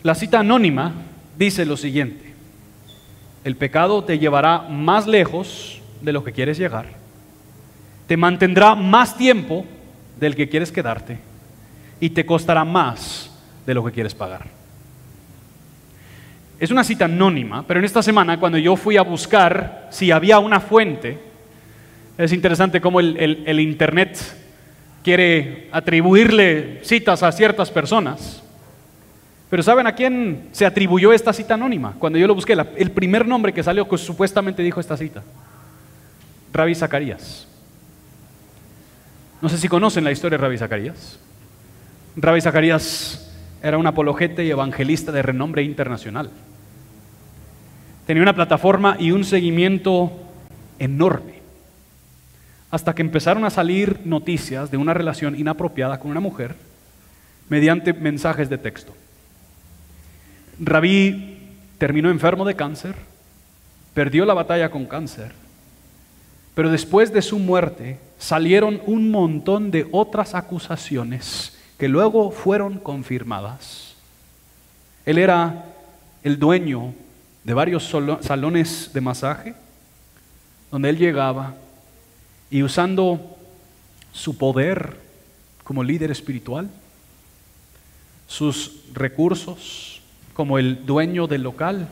[0.03, 0.93] La cita anónima
[1.37, 2.33] dice lo siguiente:
[3.43, 7.06] El pecado te llevará más lejos de lo que quieres llegar
[8.07, 9.65] te mantendrá más tiempo
[10.19, 11.19] del que quieres quedarte
[11.99, 13.31] y te costará más
[13.65, 14.45] de lo que quieres pagar.
[16.59, 20.39] Es una cita anónima, pero en esta semana cuando yo fui a buscar si había
[20.39, 21.19] una fuente,
[22.17, 24.17] es interesante cómo el, Internet
[25.03, 28.41] quiere atribuirle citas a ciertas personas.
[29.49, 31.93] Pero ¿saben a quién se atribuyó esta cita anónima?
[31.99, 35.23] Cuando yo lo busqué, el primer nombre que salió que supuestamente dijo esta cita,
[36.51, 37.47] Rabbi Zacarías.
[39.41, 41.19] No sé si conocen la historia de Rabbi Zacarías.
[42.15, 46.31] Rabbi Zacarías era un apologete y evangelista de renombre internacional.
[48.07, 50.11] Tenía una plataforma y un seguimiento
[50.79, 51.37] enorme.
[52.71, 56.55] Hasta que empezaron a salir noticias de una relación inapropiada con una mujer
[57.47, 58.93] mediante mensajes de texto.
[60.59, 61.37] Rabí
[61.77, 62.95] terminó enfermo de cáncer,
[63.93, 65.31] perdió la batalla con cáncer,
[66.57, 73.93] pero después de su muerte salieron un montón de otras acusaciones que luego fueron confirmadas.
[75.05, 75.65] Él era
[76.23, 76.95] el dueño
[77.43, 79.53] de varios salones de masaje,
[80.71, 81.53] donde él llegaba
[82.49, 83.37] y usando
[84.11, 84.97] su poder
[85.63, 86.71] como líder espiritual,
[88.25, 90.01] sus recursos
[90.33, 91.87] como el dueño del local,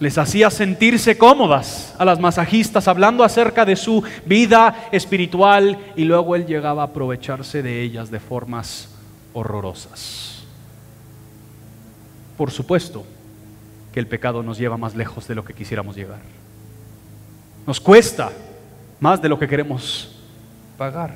[0.00, 6.34] les hacía sentirse cómodas a las masajistas hablando acerca de su vida espiritual y luego
[6.34, 8.88] él llegaba a aprovecharse de ellas de formas
[9.34, 10.42] horrorosas.
[12.38, 13.04] Por supuesto
[13.92, 16.20] que el pecado nos lleva más lejos de lo que quisiéramos llegar.
[17.66, 18.32] Nos cuesta
[19.00, 20.16] más de lo que queremos
[20.78, 21.14] pagar.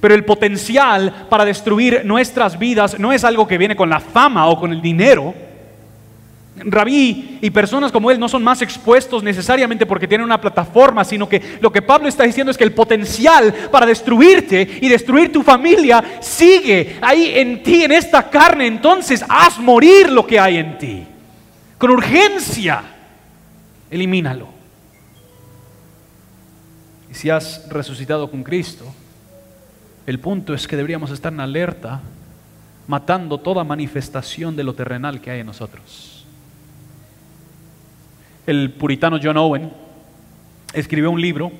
[0.00, 4.46] Pero el potencial para destruir nuestras vidas no es algo que viene con la fama
[4.46, 5.49] o con el dinero
[6.56, 11.28] Rabí y personas como él no son más expuestos necesariamente porque tienen una plataforma, sino
[11.28, 15.42] que lo que Pablo está diciendo es que el potencial para destruirte y destruir tu
[15.42, 18.66] familia sigue ahí en ti, en esta carne.
[18.66, 21.06] Entonces haz morir lo que hay en ti.
[21.78, 22.82] Con urgencia,
[23.90, 24.48] elimínalo.
[27.10, 28.84] Y si has resucitado con Cristo,
[30.04, 32.00] el punto es que deberíamos estar en alerta,
[32.86, 36.09] matando toda manifestación de lo terrenal que hay en nosotros
[38.50, 39.70] el puritano John Owen
[40.72, 41.52] escribió un libro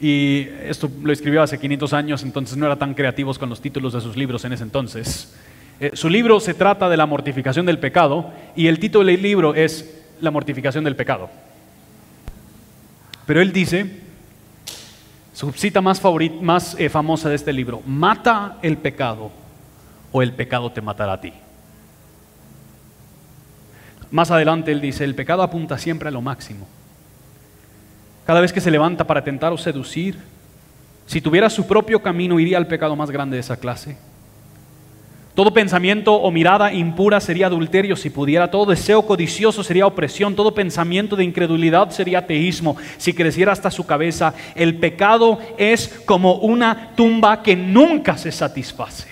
[0.00, 3.92] y esto lo escribió hace 500 años, entonces no era tan creativos con los títulos
[3.92, 5.34] de sus libros en ese entonces.
[5.80, 9.54] Eh, su libro se trata de la mortificación del pecado y el título del libro
[9.54, 11.28] es La mortificación del pecado.
[13.26, 14.00] Pero él dice,
[15.34, 16.00] su cita más,
[16.40, 19.30] más eh, famosa de este libro, mata el pecado
[20.10, 21.32] o el pecado te matará a ti.
[24.14, 26.68] Más adelante él dice, el pecado apunta siempre a lo máximo.
[28.24, 30.16] Cada vez que se levanta para tentar o seducir,
[31.04, 33.96] si tuviera su propio camino iría al pecado más grande de esa clase.
[35.34, 40.54] Todo pensamiento o mirada impura sería adulterio si pudiera, todo deseo codicioso sería opresión, todo
[40.54, 44.32] pensamiento de incredulidad sería ateísmo si creciera hasta su cabeza.
[44.54, 49.08] El pecado es como una tumba que nunca se satisface.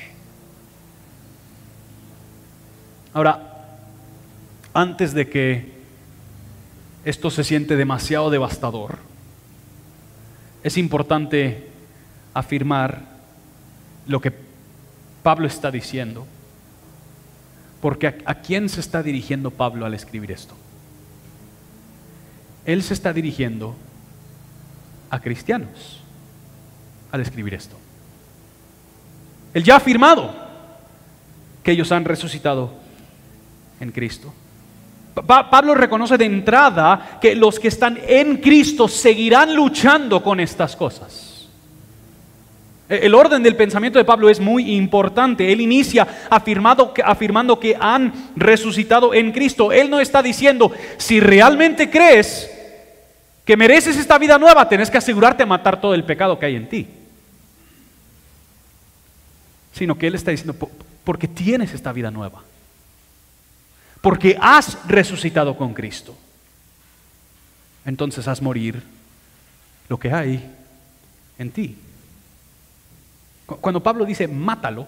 [3.12, 3.51] Ahora,
[4.74, 5.72] antes de que
[7.04, 8.98] esto se siente demasiado devastador,
[10.62, 11.68] es importante
[12.34, 13.02] afirmar
[14.06, 14.32] lo que
[15.22, 16.26] Pablo está diciendo.
[17.80, 20.54] Porque a, quién se está dirigiendo Pablo al escribir esto?
[22.64, 23.74] Él se está dirigiendo
[25.10, 26.00] a cristianos
[27.10, 27.76] al escribir esto.
[29.52, 30.32] Él ya ha afirmado
[31.64, 32.72] que ellos han resucitado
[33.80, 34.32] en Cristo.
[35.14, 41.48] Pablo reconoce de entrada que los que están en Cristo seguirán luchando con estas cosas.
[42.88, 45.52] E, el orden del pensamiento de Pablo es muy importante.
[45.52, 49.70] Él inicia afirmando que han resucitado en Cristo.
[49.70, 52.50] Él no está diciendo, si realmente crees
[53.44, 56.56] que mereces esta vida nueva, tenés que asegurarte de matar todo el pecado que hay
[56.56, 56.86] en ti.
[59.72, 60.54] Sino que Él está diciendo,
[61.04, 62.42] porque tienes esta vida nueva
[64.02, 66.14] porque has resucitado con Cristo.
[67.86, 68.82] Entonces haz morir
[69.88, 70.50] lo que hay
[71.38, 71.78] en ti.
[73.46, 74.86] Cuando Pablo dice mátalo,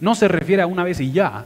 [0.00, 1.44] no se refiere a una vez y ya,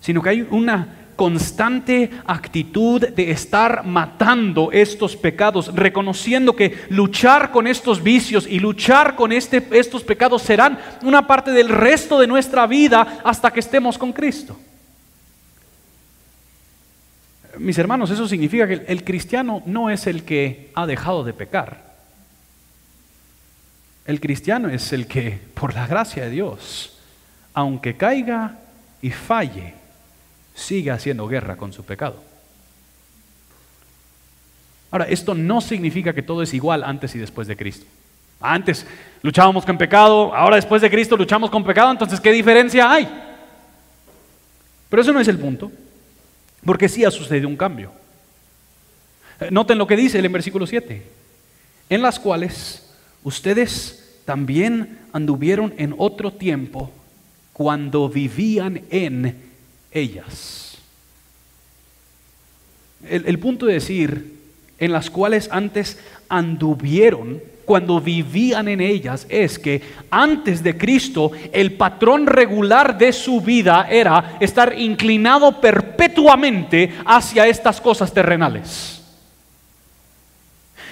[0.00, 7.66] sino que hay una constante actitud de estar matando estos pecados, reconociendo que luchar con
[7.66, 12.68] estos vicios y luchar con este, estos pecados serán una parte del resto de nuestra
[12.68, 14.56] vida hasta que estemos con Cristo.
[17.58, 21.96] Mis hermanos, eso significa que el cristiano no es el que ha dejado de pecar.
[24.06, 26.96] El cristiano es el que, por la gracia de Dios,
[27.54, 28.54] aunque caiga
[29.02, 29.77] y falle,
[30.58, 32.22] sigue haciendo guerra con su pecado.
[34.90, 37.86] Ahora, esto no significa que todo es igual antes y después de Cristo.
[38.40, 38.86] Antes
[39.22, 43.08] luchábamos con pecado, ahora después de Cristo luchamos con pecado, entonces ¿qué diferencia hay?
[44.88, 45.70] Pero eso no es el punto,
[46.64, 47.92] porque sí ha sucedido un cambio.
[49.40, 51.02] Eh, noten lo que dice el versículo 7,
[51.90, 52.90] en las cuales
[53.24, 56.92] ustedes también anduvieron en otro tiempo
[57.52, 59.47] cuando vivían en
[59.92, 60.78] ellas.
[63.08, 64.34] El, punto de decir,
[64.78, 65.98] en las cuales antes
[66.28, 73.40] anduvieron, cuando vivían en ellas, es que antes de Cristo el patrón regular de su
[73.40, 78.97] vida era estar inclinado perpetuamente hacia estas cosas terrenales.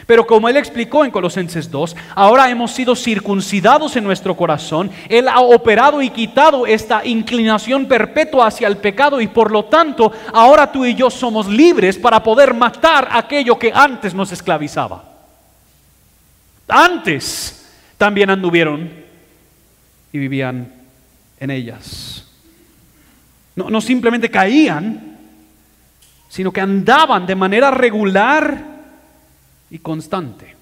[0.07, 4.89] Pero como él explicó en Colosenses 2, ahora hemos sido circuncidados en nuestro corazón.
[5.09, 10.13] Él ha operado y quitado esta inclinación perpetua hacia el pecado y por lo tanto
[10.33, 15.03] ahora tú y yo somos libres para poder matar aquello que antes nos esclavizaba.
[16.69, 18.89] Antes también anduvieron
[20.13, 20.73] y vivían
[21.41, 22.29] en ellas.
[23.57, 25.19] No, no simplemente caían,
[26.29, 28.76] sino que andaban de manera regular
[29.71, 30.55] y constante.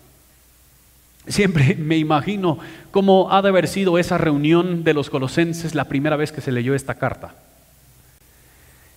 [1.27, 2.59] Siempre me imagino
[2.91, 6.53] cómo ha de haber sido esa reunión de los colosenses la primera vez que se
[6.53, 7.35] leyó esta carta.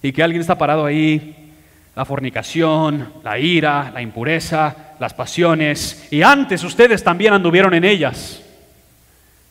[0.01, 1.53] Y que alguien está parado ahí,
[1.95, 8.41] la fornicación, la ira, la impureza, las pasiones, y antes ustedes también anduvieron en ellas.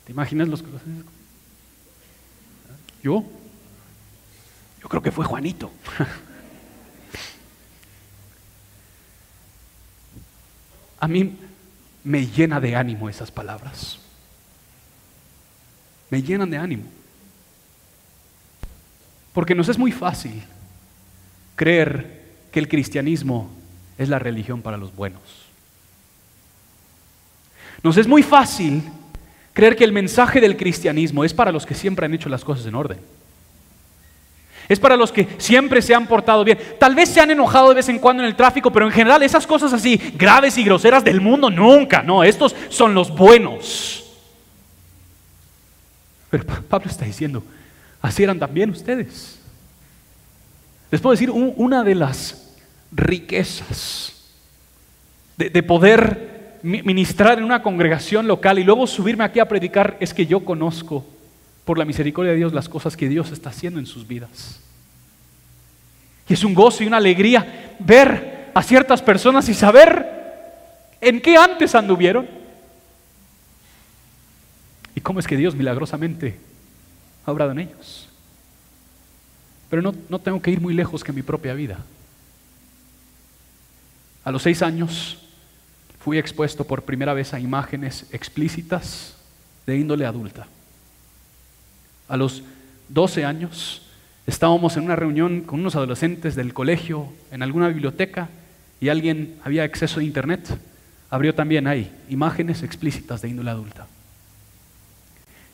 [0.05, 1.05] ¿Te imaginas los colosenses?
[3.03, 3.25] ¿Yo?
[4.83, 5.71] Yo creo que fue Juanito.
[11.01, 11.37] A mí
[12.05, 13.99] me llena de ánimo esas palabras.
[16.11, 16.85] Me llenan de ánimo.
[19.33, 20.43] Porque nos es muy fácil
[21.57, 23.51] creer que el cristianismo
[23.99, 25.21] es la religión para los buenos.
[27.83, 28.83] Nos es muy fácil
[29.53, 32.67] creer que el mensaje del cristianismo es para los que siempre han hecho las cosas
[32.67, 32.99] en orden.
[34.69, 36.59] Es para los que siempre se han portado bien.
[36.79, 39.23] Tal vez se han enojado de vez en cuando en el tráfico, pero en general
[39.23, 42.03] esas cosas así graves y groseras del mundo nunca.
[42.03, 44.05] No, estos son los buenos.
[46.31, 47.45] Pero Pablo está diciendo,
[48.03, 49.39] así eran también ustedes.
[50.91, 52.55] Les puedo decir una de las
[52.91, 54.15] riquezas
[55.37, 60.13] de, de poder ministrar en una congregación local y luego subirme aquí a predicar es
[60.13, 61.05] que yo conozco
[61.67, 64.61] por la misericordia de Dios las cosas que Dios está haciendo en sus vidas.
[66.29, 70.07] Y es un gozo y una alegría ver a ciertas personas y saber
[71.01, 72.29] en qué antes anduvieron.
[74.95, 76.39] Y cómo es que Dios milagrosamente
[77.27, 78.09] ha obrado en ellos.
[79.69, 81.79] Pero no, no tengo que ir muy lejos que mi propia vida.
[84.25, 85.19] A los seis años
[85.99, 89.17] fui expuesto por primera vez a imágenes explícitas
[89.67, 90.47] de índole adulta.
[92.09, 92.43] A los
[92.89, 93.83] 12 años
[94.27, 98.29] estábamos en una reunión con unos adolescentes del colegio en alguna biblioteca
[98.81, 100.59] y alguien había acceso a internet.
[101.11, 103.87] Abrió también ahí imágenes explícitas de índole adulta.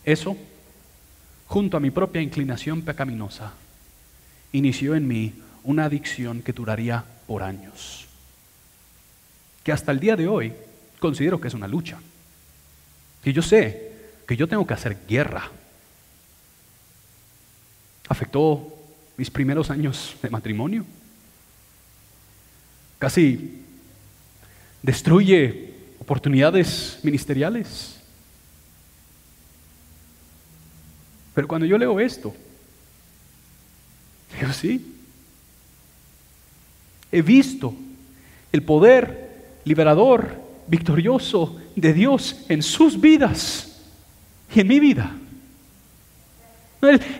[0.04, 0.36] Eso,
[1.46, 3.52] junto a mi propia inclinación pecaminosa,
[4.52, 5.34] inició en mí
[5.64, 8.06] una adicción que duraría por años.
[9.62, 10.52] Que hasta el día de hoy
[10.98, 11.98] considero que es una lucha.
[13.22, 13.92] Que yo sé
[14.26, 15.50] que yo tengo que hacer guerra
[18.08, 18.78] afectó
[19.16, 20.84] mis primeros años de matrimonio.
[22.98, 23.62] Casi
[24.82, 27.96] destruye oportunidades ministeriales.
[31.34, 32.34] Pero cuando yo leo esto,
[34.38, 34.94] digo, sí,
[37.10, 37.74] he visto
[38.50, 43.80] el poder liberador, victorioso de Dios en sus vidas
[44.54, 45.16] y en mi vida.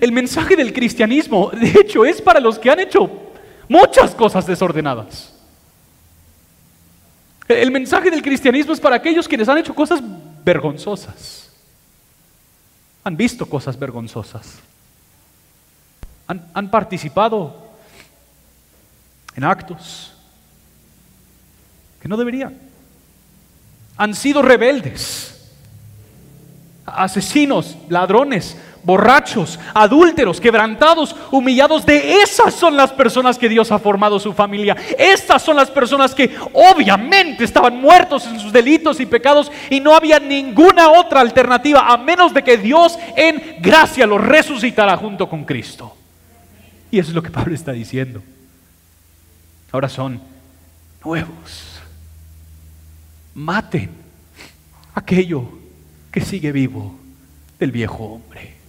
[0.01, 3.09] El, mensaje del cristianismo, de hecho, es para los que han hecho
[3.69, 5.33] muchas cosas desordenadas.
[7.47, 10.01] El mensaje del cristianismo es para aquellos quienes han hecho cosas
[10.45, 11.53] vergonzosas.
[13.05, 14.59] Han visto cosas vergonzosas.
[16.27, 17.55] Han, participado
[19.37, 20.13] en actos
[22.01, 22.59] que no deberían.
[23.97, 25.53] Han sido rebeldes,
[26.87, 31.87] asesinos, ladrones, borrachos, adúlteros, quebrantados, humillados.
[31.87, 34.77] De esas son las personas que Dios ha formado su familia.
[34.99, 39.95] Estas son las personas que obviamente estaban muertos en sus delitos y pecados y no
[39.95, 45.45] había ninguna otra alternativa a menos de que Dios en gracia los resucitara junto con
[45.45, 45.97] Cristo.
[46.91, 48.23] Y eso es lo que Pablo está diciendo.
[49.71, 50.21] Ahora son
[51.05, 51.81] nuevos.
[53.35, 53.91] Maten
[54.95, 55.49] aquello
[56.11, 56.95] que sigue vivo
[57.59, 58.62] del viejo hombre.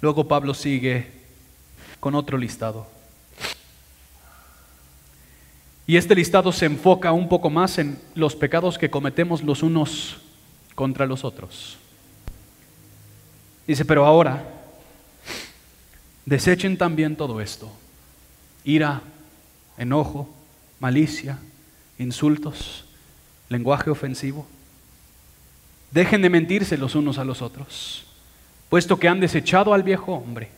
[0.00, 1.10] Luego Pablo sigue
[2.00, 2.86] con otro listado.
[5.86, 10.18] Y este listado se enfoca un poco más en los pecados que cometemos los unos
[10.74, 11.78] contra los otros.
[13.66, 14.44] Dice, pero ahora,
[16.24, 17.70] desechen también todo esto.
[18.64, 19.00] Ira,
[19.78, 20.28] enojo,
[20.80, 21.38] malicia,
[21.98, 22.84] insultos,
[23.48, 24.46] lenguaje ofensivo.
[25.92, 28.05] Dejen de mentirse los unos a los otros
[28.68, 30.50] puesto que han desechado al viejo hombre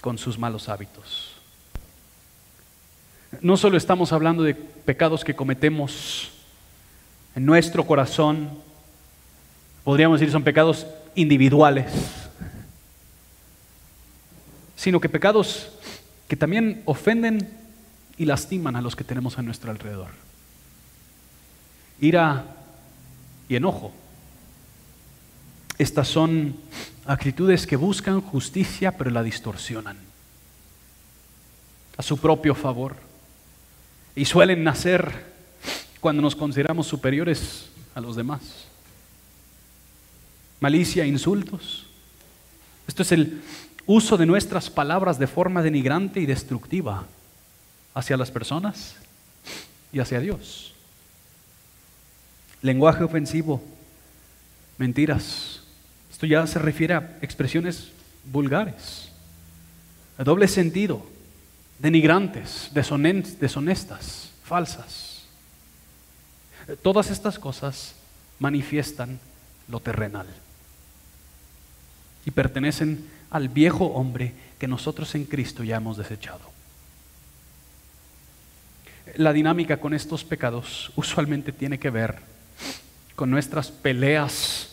[0.00, 1.32] con sus malos hábitos.
[3.40, 6.30] No solo estamos hablando de pecados que cometemos
[7.34, 8.50] en nuestro corazón,
[9.84, 11.92] podríamos decir son pecados individuales,
[14.76, 15.72] sino que pecados
[16.28, 17.48] que también ofenden
[18.18, 20.10] y lastiman a los que tenemos a nuestro alrededor.
[22.00, 22.44] Ira
[23.48, 23.92] y enojo
[25.82, 26.54] estas son
[27.06, 29.96] actitudes que buscan justicia pero la distorsionan
[31.96, 32.96] a su propio favor
[34.14, 35.32] y suelen nacer
[36.00, 38.40] cuando nos consideramos superiores a los demás.
[40.60, 41.86] Malicia, insultos.
[42.86, 43.42] Esto es el
[43.86, 47.06] uso de nuestras palabras de forma denigrante y destructiva
[47.94, 48.96] hacia las personas
[49.92, 50.74] y hacia Dios.
[52.62, 53.62] Lenguaje ofensivo,
[54.78, 55.51] mentiras,
[56.22, 57.88] Esto ya se refiere a expresiones
[58.30, 59.08] vulgares,
[60.16, 61.04] a doble sentido,
[61.80, 65.24] denigrantes, deshonestas, falsas.
[66.80, 67.96] Todas estas cosas
[68.38, 69.18] manifiestan
[69.66, 70.28] lo terrenal
[72.24, 76.52] y pertenecen al viejo hombre que nosotros en Cristo ya hemos desechado.
[79.16, 82.20] La dinámica con estos pecados usualmente tiene que ver
[83.16, 84.68] con nuestras peleas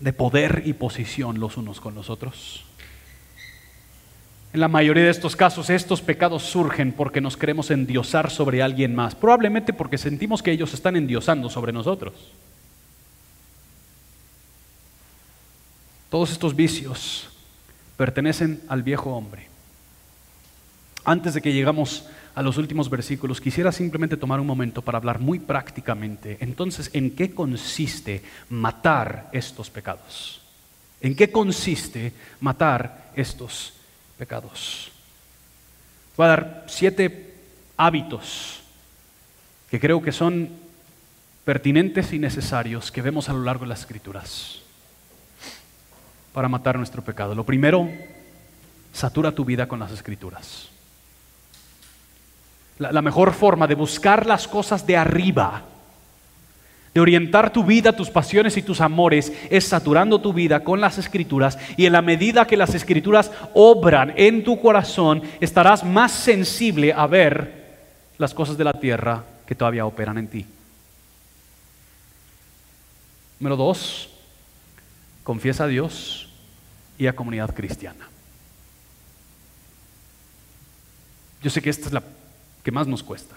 [0.00, 2.64] de poder y posición los unos con los otros.
[4.52, 8.94] En la mayoría de estos casos, estos pecados surgen porque nos queremos endiosar sobre alguien
[8.94, 12.14] más, probablemente porque sentimos que ellos están endiosando sobre nosotros.
[16.10, 17.28] Todos estos vicios
[17.98, 19.48] pertenecen al viejo hombre.
[21.04, 22.06] Antes de que llegamos
[22.38, 26.36] a los últimos versículos, quisiera simplemente tomar un momento para hablar muy prácticamente.
[26.38, 30.40] Entonces, ¿en qué consiste matar estos pecados?
[31.00, 33.72] ¿En qué consiste matar estos
[34.16, 34.92] pecados?
[36.16, 37.34] Voy a dar siete
[37.76, 38.60] hábitos
[39.68, 40.48] que creo que son
[41.44, 44.60] pertinentes y necesarios que vemos a lo largo de las escrituras
[46.32, 47.34] para matar nuestro pecado.
[47.34, 47.90] Lo primero,
[48.92, 50.77] satura tu vida con las escrituras.
[52.78, 55.62] La, mejor forma de buscar las cosas de arriba,
[56.94, 60.96] de orientar tu vida, tus pasiones y tus amores, es saturando tu vida con las
[60.96, 66.92] escrituras y en la medida que las escrituras obran en tu corazón, estarás más sensible
[66.92, 67.58] a ver
[68.16, 70.46] las cosas de la tierra que todavía operan en ti.
[73.40, 74.10] Número dos,
[75.24, 76.28] confiesa a Dios
[76.96, 78.08] y a comunidad cristiana.
[81.42, 82.02] Yo sé que esta es la
[82.68, 83.34] que más nos cuesta.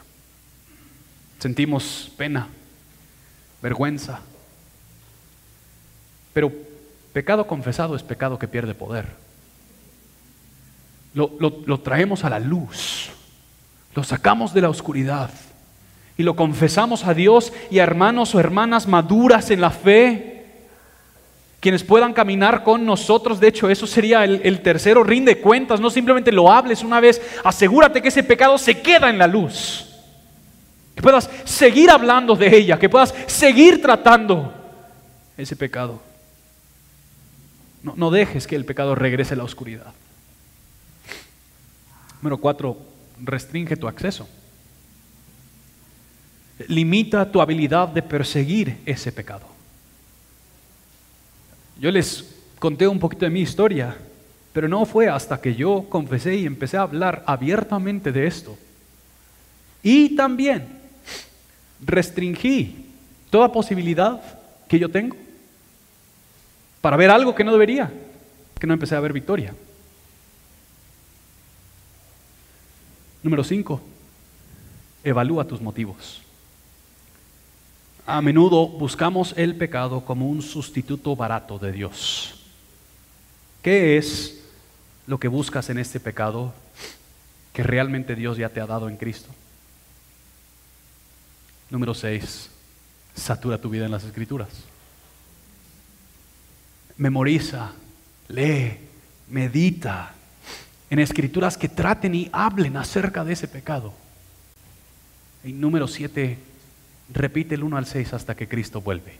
[1.39, 2.49] Sentimos pena,
[3.61, 4.19] vergüenza,
[6.33, 6.51] pero
[7.13, 9.05] pecado confesado es pecado que pierde poder.
[11.13, 13.09] Lo, lo, traemos a la luz,
[13.95, 15.31] lo sacamos de la oscuridad
[16.17, 20.30] y lo confesamos a Dios y a hermanos o hermanas maduras en la fe
[21.61, 23.39] quienes puedan caminar con nosotros.
[23.39, 28.01] De hecho, eso sería el, tercero, rinde cuentas, no simplemente lo hables una vez, asegúrate
[28.01, 29.85] que ese pecado se queda en la luz.
[30.95, 34.51] Que puedas seguir hablando de ella, que puedas seguir tratando
[35.37, 36.01] ese pecado.
[37.83, 39.93] No, no dejes que el pecado regrese a la oscuridad.
[42.21, 42.77] Número cuatro,
[43.23, 44.27] restringe tu acceso.
[46.67, 49.50] Limita tu habilidad de perseguir ese pecado.
[51.81, 52.23] Yo les
[52.59, 53.97] conté un poquito de mi historia,
[54.53, 58.55] pero no fue hasta que yo confesé y empecé a hablar abiertamente de esto.
[59.81, 60.67] Y también
[61.83, 62.85] restringí
[63.31, 64.21] toda posibilidad
[64.67, 65.15] que yo tengo
[66.81, 67.91] para ver algo que no debería,
[68.59, 69.55] que no empecé a ver victoria.
[73.23, 73.81] Número 5.
[75.03, 76.21] Evalúa tus motivos.
[78.05, 82.35] A menudo buscamos el pecado como un sustituto barato de Dios.
[83.61, 84.41] ¿Qué es
[85.05, 86.53] lo que buscas en este pecado
[87.53, 89.29] que realmente Dios ya te ha dado en Cristo?
[91.69, 92.49] Número 6.
[93.15, 94.49] Satura tu vida en las escrituras.
[96.97, 97.71] Memoriza,
[98.29, 98.77] lee,
[99.29, 100.13] medita
[100.89, 103.93] en escrituras que traten y hablen acerca de ese pecado.
[105.43, 106.50] Y número 7
[107.13, 109.19] Repite el 1 al 6 hasta que Cristo vuelve.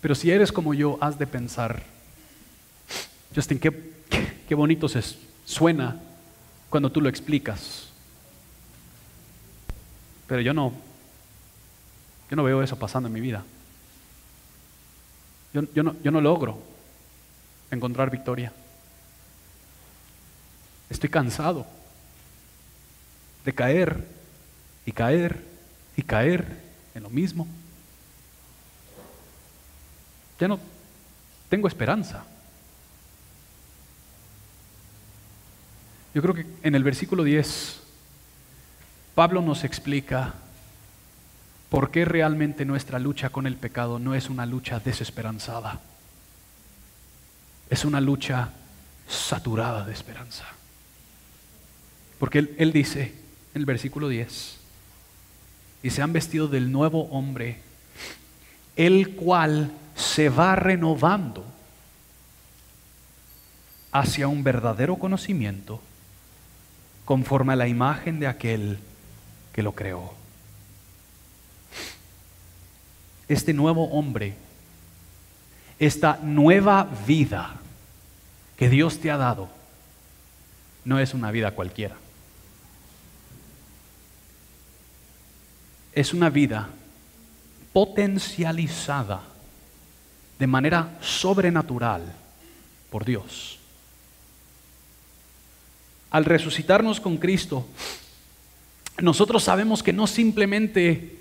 [0.00, 1.82] Pero si eres como yo, has de pensar,
[3.34, 3.92] Justin, qué,
[4.48, 5.02] qué bonito se
[5.44, 6.00] suena
[6.68, 7.88] cuando tú lo explicas.
[10.26, 10.72] Pero yo no,
[12.30, 13.44] yo no veo eso pasando en mi vida.
[15.52, 16.62] Yo, yo, no, yo no logro
[17.70, 18.52] encontrar victoria.
[20.88, 21.66] Estoy cansado
[23.44, 24.06] de caer
[24.86, 25.44] y caer
[25.96, 26.46] y caer
[26.94, 27.46] en lo mismo.
[30.38, 30.58] Ya no
[31.48, 32.24] tengo esperanza.
[36.14, 37.80] Yo creo que en el versículo 10
[39.14, 40.34] Pablo nos explica
[41.68, 45.80] por qué realmente nuestra lucha con el pecado no es una lucha desesperanzada.
[47.68, 48.50] Es una lucha
[49.06, 50.46] saturada de esperanza.
[52.18, 53.14] Porque él, él dice,
[53.54, 54.58] en el versículo 10.
[55.82, 57.58] Y se han vestido del nuevo hombre,
[58.76, 61.44] el cual se va renovando
[63.92, 65.80] hacia un verdadero conocimiento
[67.04, 68.78] conforme a la imagen de aquel
[69.52, 70.20] que lo creó.
[73.30, 74.34] este nuevo hombre,
[75.78, 77.54] esta nueva vida
[78.56, 79.48] que Dios te ha dado,
[80.84, 81.94] no es una vida cualquiera.
[86.00, 86.66] Es una vida
[87.74, 89.20] potencializada
[90.38, 92.00] de manera sobrenatural
[92.88, 93.58] por Dios.
[96.10, 97.68] Al resucitarnos con Cristo,
[98.96, 101.18] nosotros sabemos que no simplemente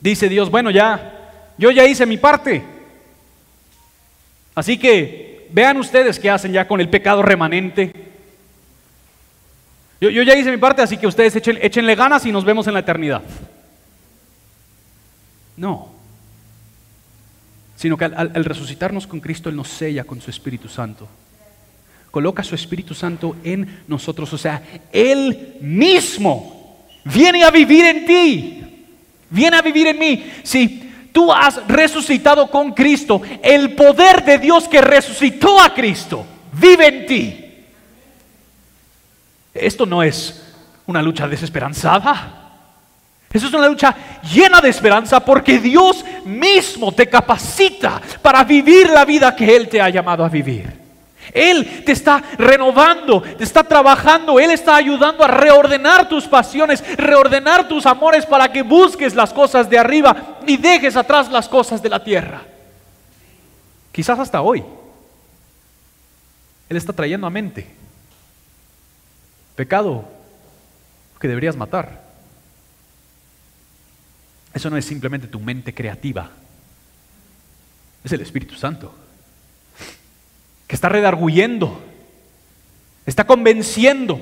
[0.00, 2.60] dice Dios, bueno, ya, yo ya hice mi parte.
[4.56, 7.92] Así que vean ustedes qué hacen ya con el pecado remanente.
[10.00, 12.74] Yo, ya hice mi parte, así que ustedes echen, échenle ganas y nos vemos en
[12.74, 13.22] la eternidad.
[15.56, 15.88] No.
[17.76, 21.08] Sino que al, resucitarnos con Cristo, Él nos sella con su Espíritu Santo.
[22.10, 24.32] Coloca su Espíritu Santo en nosotros.
[24.32, 28.62] O sea, Él mismo viene a vivir en ti.
[29.30, 30.32] Viene a vivir en mí.
[30.42, 36.86] Si tú has resucitado con Cristo, el poder de Dios que resucitó a Cristo vive
[36.86, 37.38] en ti.
[39.54, 40.54] Esto no es
[40.86, 42.41] una lucha desesperanzada.
[43.32, 43.94] Eso es una lucha
[44.32, 49.80] llena de esperanza porque Dios mismo te capacita para vivir la vida que Él te
[49.80, 50.82] ha llamado a vivir.
[51.32, 57.68] Él te está renovando, te está trabajando, Él está ayudando a reordenar tus pasiones, reordenar
[57.68, 61.88] tus amores para que busques las cosas de arriba y dejes atrás las cosas de
[61.88, 62.42] la tierra.
[63.92, 64.62] Quizás hasta hoy.
[66.68, 67.66] Él está trayendo a mente
[69.54, 70.04] pecado
[71.20, 72.01] que deberías matar
[74.54, 76.30] eso no es simplemente tu mente creativa,
[78.04, 78.94] es el Espíritu Santo,
[80.66, 81.82] que está redarguyendo,
[83.06, 84.20] está convenciendo,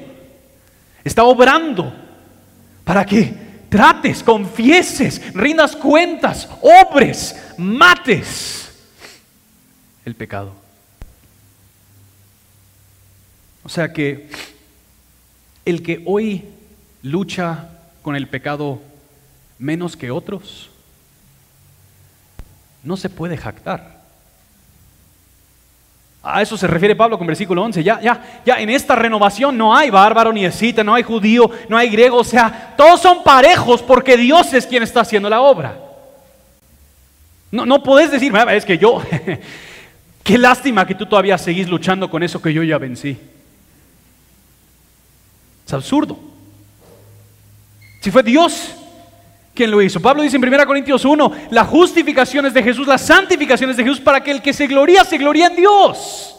[1.04, 1.92] está obrando
[2.84, 3.34] para que
[3.68, 8.60] trates, confieses, rindas cuentas, obres, mates
[10.04, 10.54] el pecado.
[13.62, 14.28] O sea que
[15.64, 16.44] el que hoy
[17.02, 17.68] lucha
[18.02, 18.80] con el pecado
[19.60, 20.70] menos que otros,
[22.82, 24.00] no se puede jactar.
[26.22, 27.82] A eso se refiere Pablo con versículo 11.
[27.82, 31.76] Ya, ya, ya en esta renovación no hay bárbaro ni escita, no hay judío, no
[31.76, 32.18] hay griego.
[32.18, 35.78] O sea, todos son parejos porque Dios es quien está haciendo la obra.
[37.50, 39.02] No, no podés decir, es que yo,
[40.22, 43.18] qué lástima que tú todavía seguís luchando con eso que yo ya vencí.
[45.66, 46.18] Es absurdo.
[48.02, 48.74] Si fue Dios
[49.60, 50.00] ¿Quién lo hizo?
[50.00, 53.84] Pablo dice en 1 Corintios 1, la justificación es de Jesús, la santificación es de
[53.84, 56.34] Jesús para que el que se gloría, se gloría en Dios.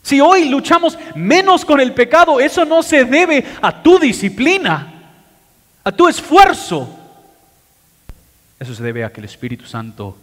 [0.00, 4.90] Si hoy luchamos menos con el pecado, eso no se debe a tu disciplina,
[5.84, 6.98] a tu esfuerzo.
[8.58, 10.16] Eso se debe a que el Espíritu Santo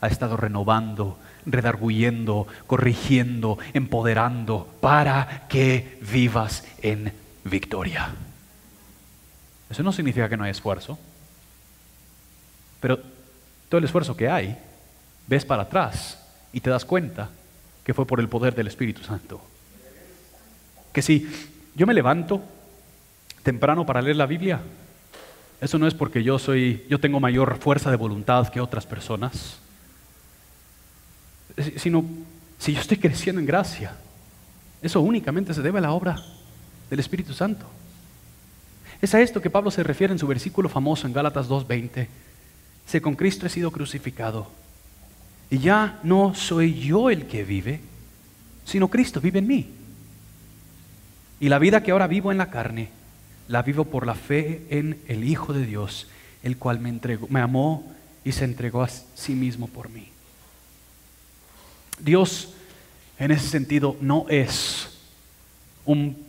[0.00, 7.12] ha estado renovando, redarguyendo, corrigiendo, empoderando para que vivas en
[7.44, 8.08] victoria.
[9.74, 10.96] Eso no significa que no hay esfuerzo,
[12.78, 13.00] pero
[13.68, 14.56] todo el esfuerzo que hay,
[15.26, 16.16] ves para atrás
[16.52, 17.28] y te das cuenta
[17.82, 19.42] que fue por el poder del Espíritu Santo.
[20.92, 21.28] Que si
[21.74, 22.40] yo me levanto
[23.42, 24.60] temprano para leer la Biblia,
[25.60, 29.58] eso no es porque yo soy yo tengo mayor fuerza de voluntad que otras personas,
[31.78, 32.04] sino
[32.60, 33.96] si yo estoy creciendo en gracia.
[34.80, 36.22] Eso únicamente se debe a la obra
[36.88, 37.73] del Espíritu Santo.
[39.04, 42.06] Es a esto que Pablo se refiere en su versículo famoso en Gálatas 2.20.
[42.86, 44.50] Sé con Cristo he sido crucificado.
[45.50, 47.80] Y ya no soy yo el que vive,
[48.64, 49.68] sino Cristo vive en mí.
[51.38, 52.88] Y la vida que ahora vivo en la carne,
[53.46, 56.08] la vivo por la fe en el Hijo de Dios,
[56.42, 57.92] el cual me entregó, me amó
[58.24, 60.08] y se entregó a sí mismo por mí.
[61.98, 62.54] Dios,
[63.18, 64.98] en ese sentido, no es
[65.84, 66.24] un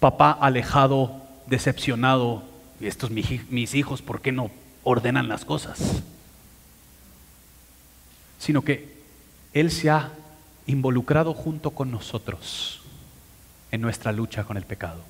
[0.00, 2.42] papá alejado decepcionado,
[2.80, 4.50] estos mis hijos, ¿por qué no
[4.82, 6.02] ordenan las cosas?
[8.38, 8.94] Sino que
[9.52, 10.10] Él se ha
[10.66, 12.82] involucrado junto con nosotros
[13.70, 15.02] en nuestra lucha con el pecado.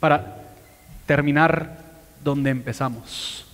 [0.00, 0.42] Para
[1.06, 1.84] terminar
[2.22, 3.46] donde empezamos,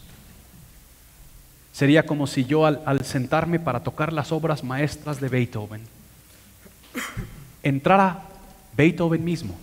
[1.72, 5.82] sería como si yo al, al sentarme para tocar las obras maestras de Beethoven,
[7.62, 8.22] entrara
[8.76, 9.57] Beethoven mismo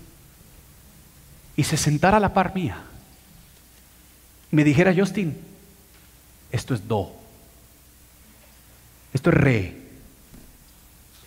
[1.60, 2.78] y se sentara a la par mía,
[4.50, 5.38] me dijera, Justin,
[6.50, 7.12] esto es do,
[9.14, 9.76] esto es re,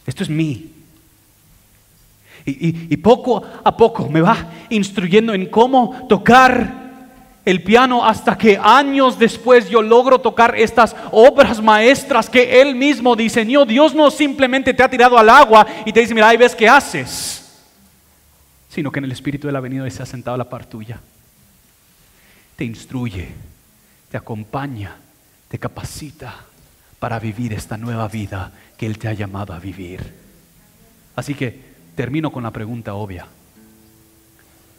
[0.06, 0.72] esto es mi.
[2.46, 6.76] Y, y, poco a poco me va instruyendo en cómo tocar
[7.44, 13.14] el piano hasta que años después yo logro tocar estas obras maestras que Él mismo
[13.14, 13.66] diseñó.
[13.66, 16.70] Dios no simplemente te ha tirado al agua y te dice, mira, ahí ves qué
[16.70, 17.41] haces,
[18.72, 20.98] sino que en el Espíritu de la venido se ha sentado la par tuya.
[22.56, 23.28] Te instruye,
[24.10, 24.96] te acompaña,
[25.48, 26.46] te capacita
[26.98, 30.14] para vivir esta nueva vida que Él te ha llamado a vivir.
[31.14, 31.60] Así que
[31.94, 33.26] termino con la pregunta obvia.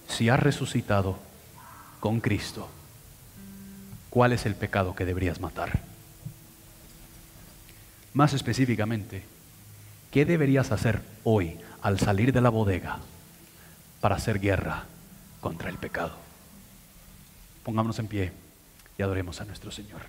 [0.08, 1.20] Si has resucitado,
[2.00, 2.68] con Cristo,
[4.10, 5.82] ¿cuál es el pecado que deberías matar?
[8.16, 9.24] Más específicamente,
[10.10, 13.00] ¿qué deberías hacer hoy al salir de la bodega
[14.04, 14.84] para hacer guerra
[15.40, 16.12] contra el pecado?
[17.64, 18.34] Pongámonos en pie
[18.98, 20.02] y adoremos a nuestro Señor.